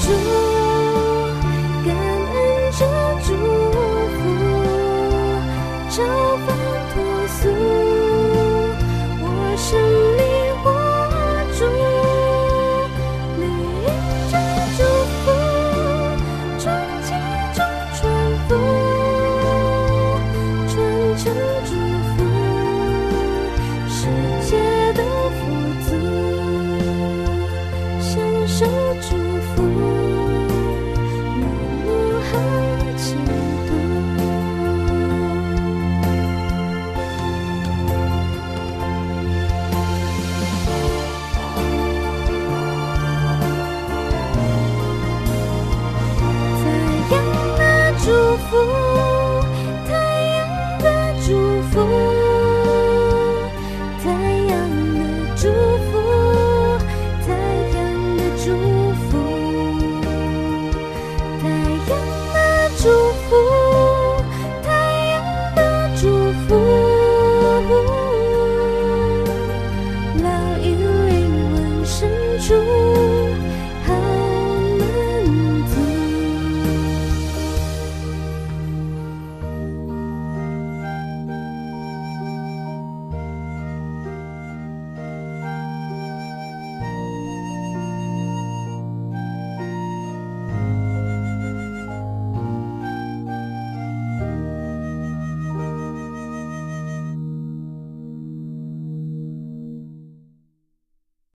[0.00, 0.45] 祝。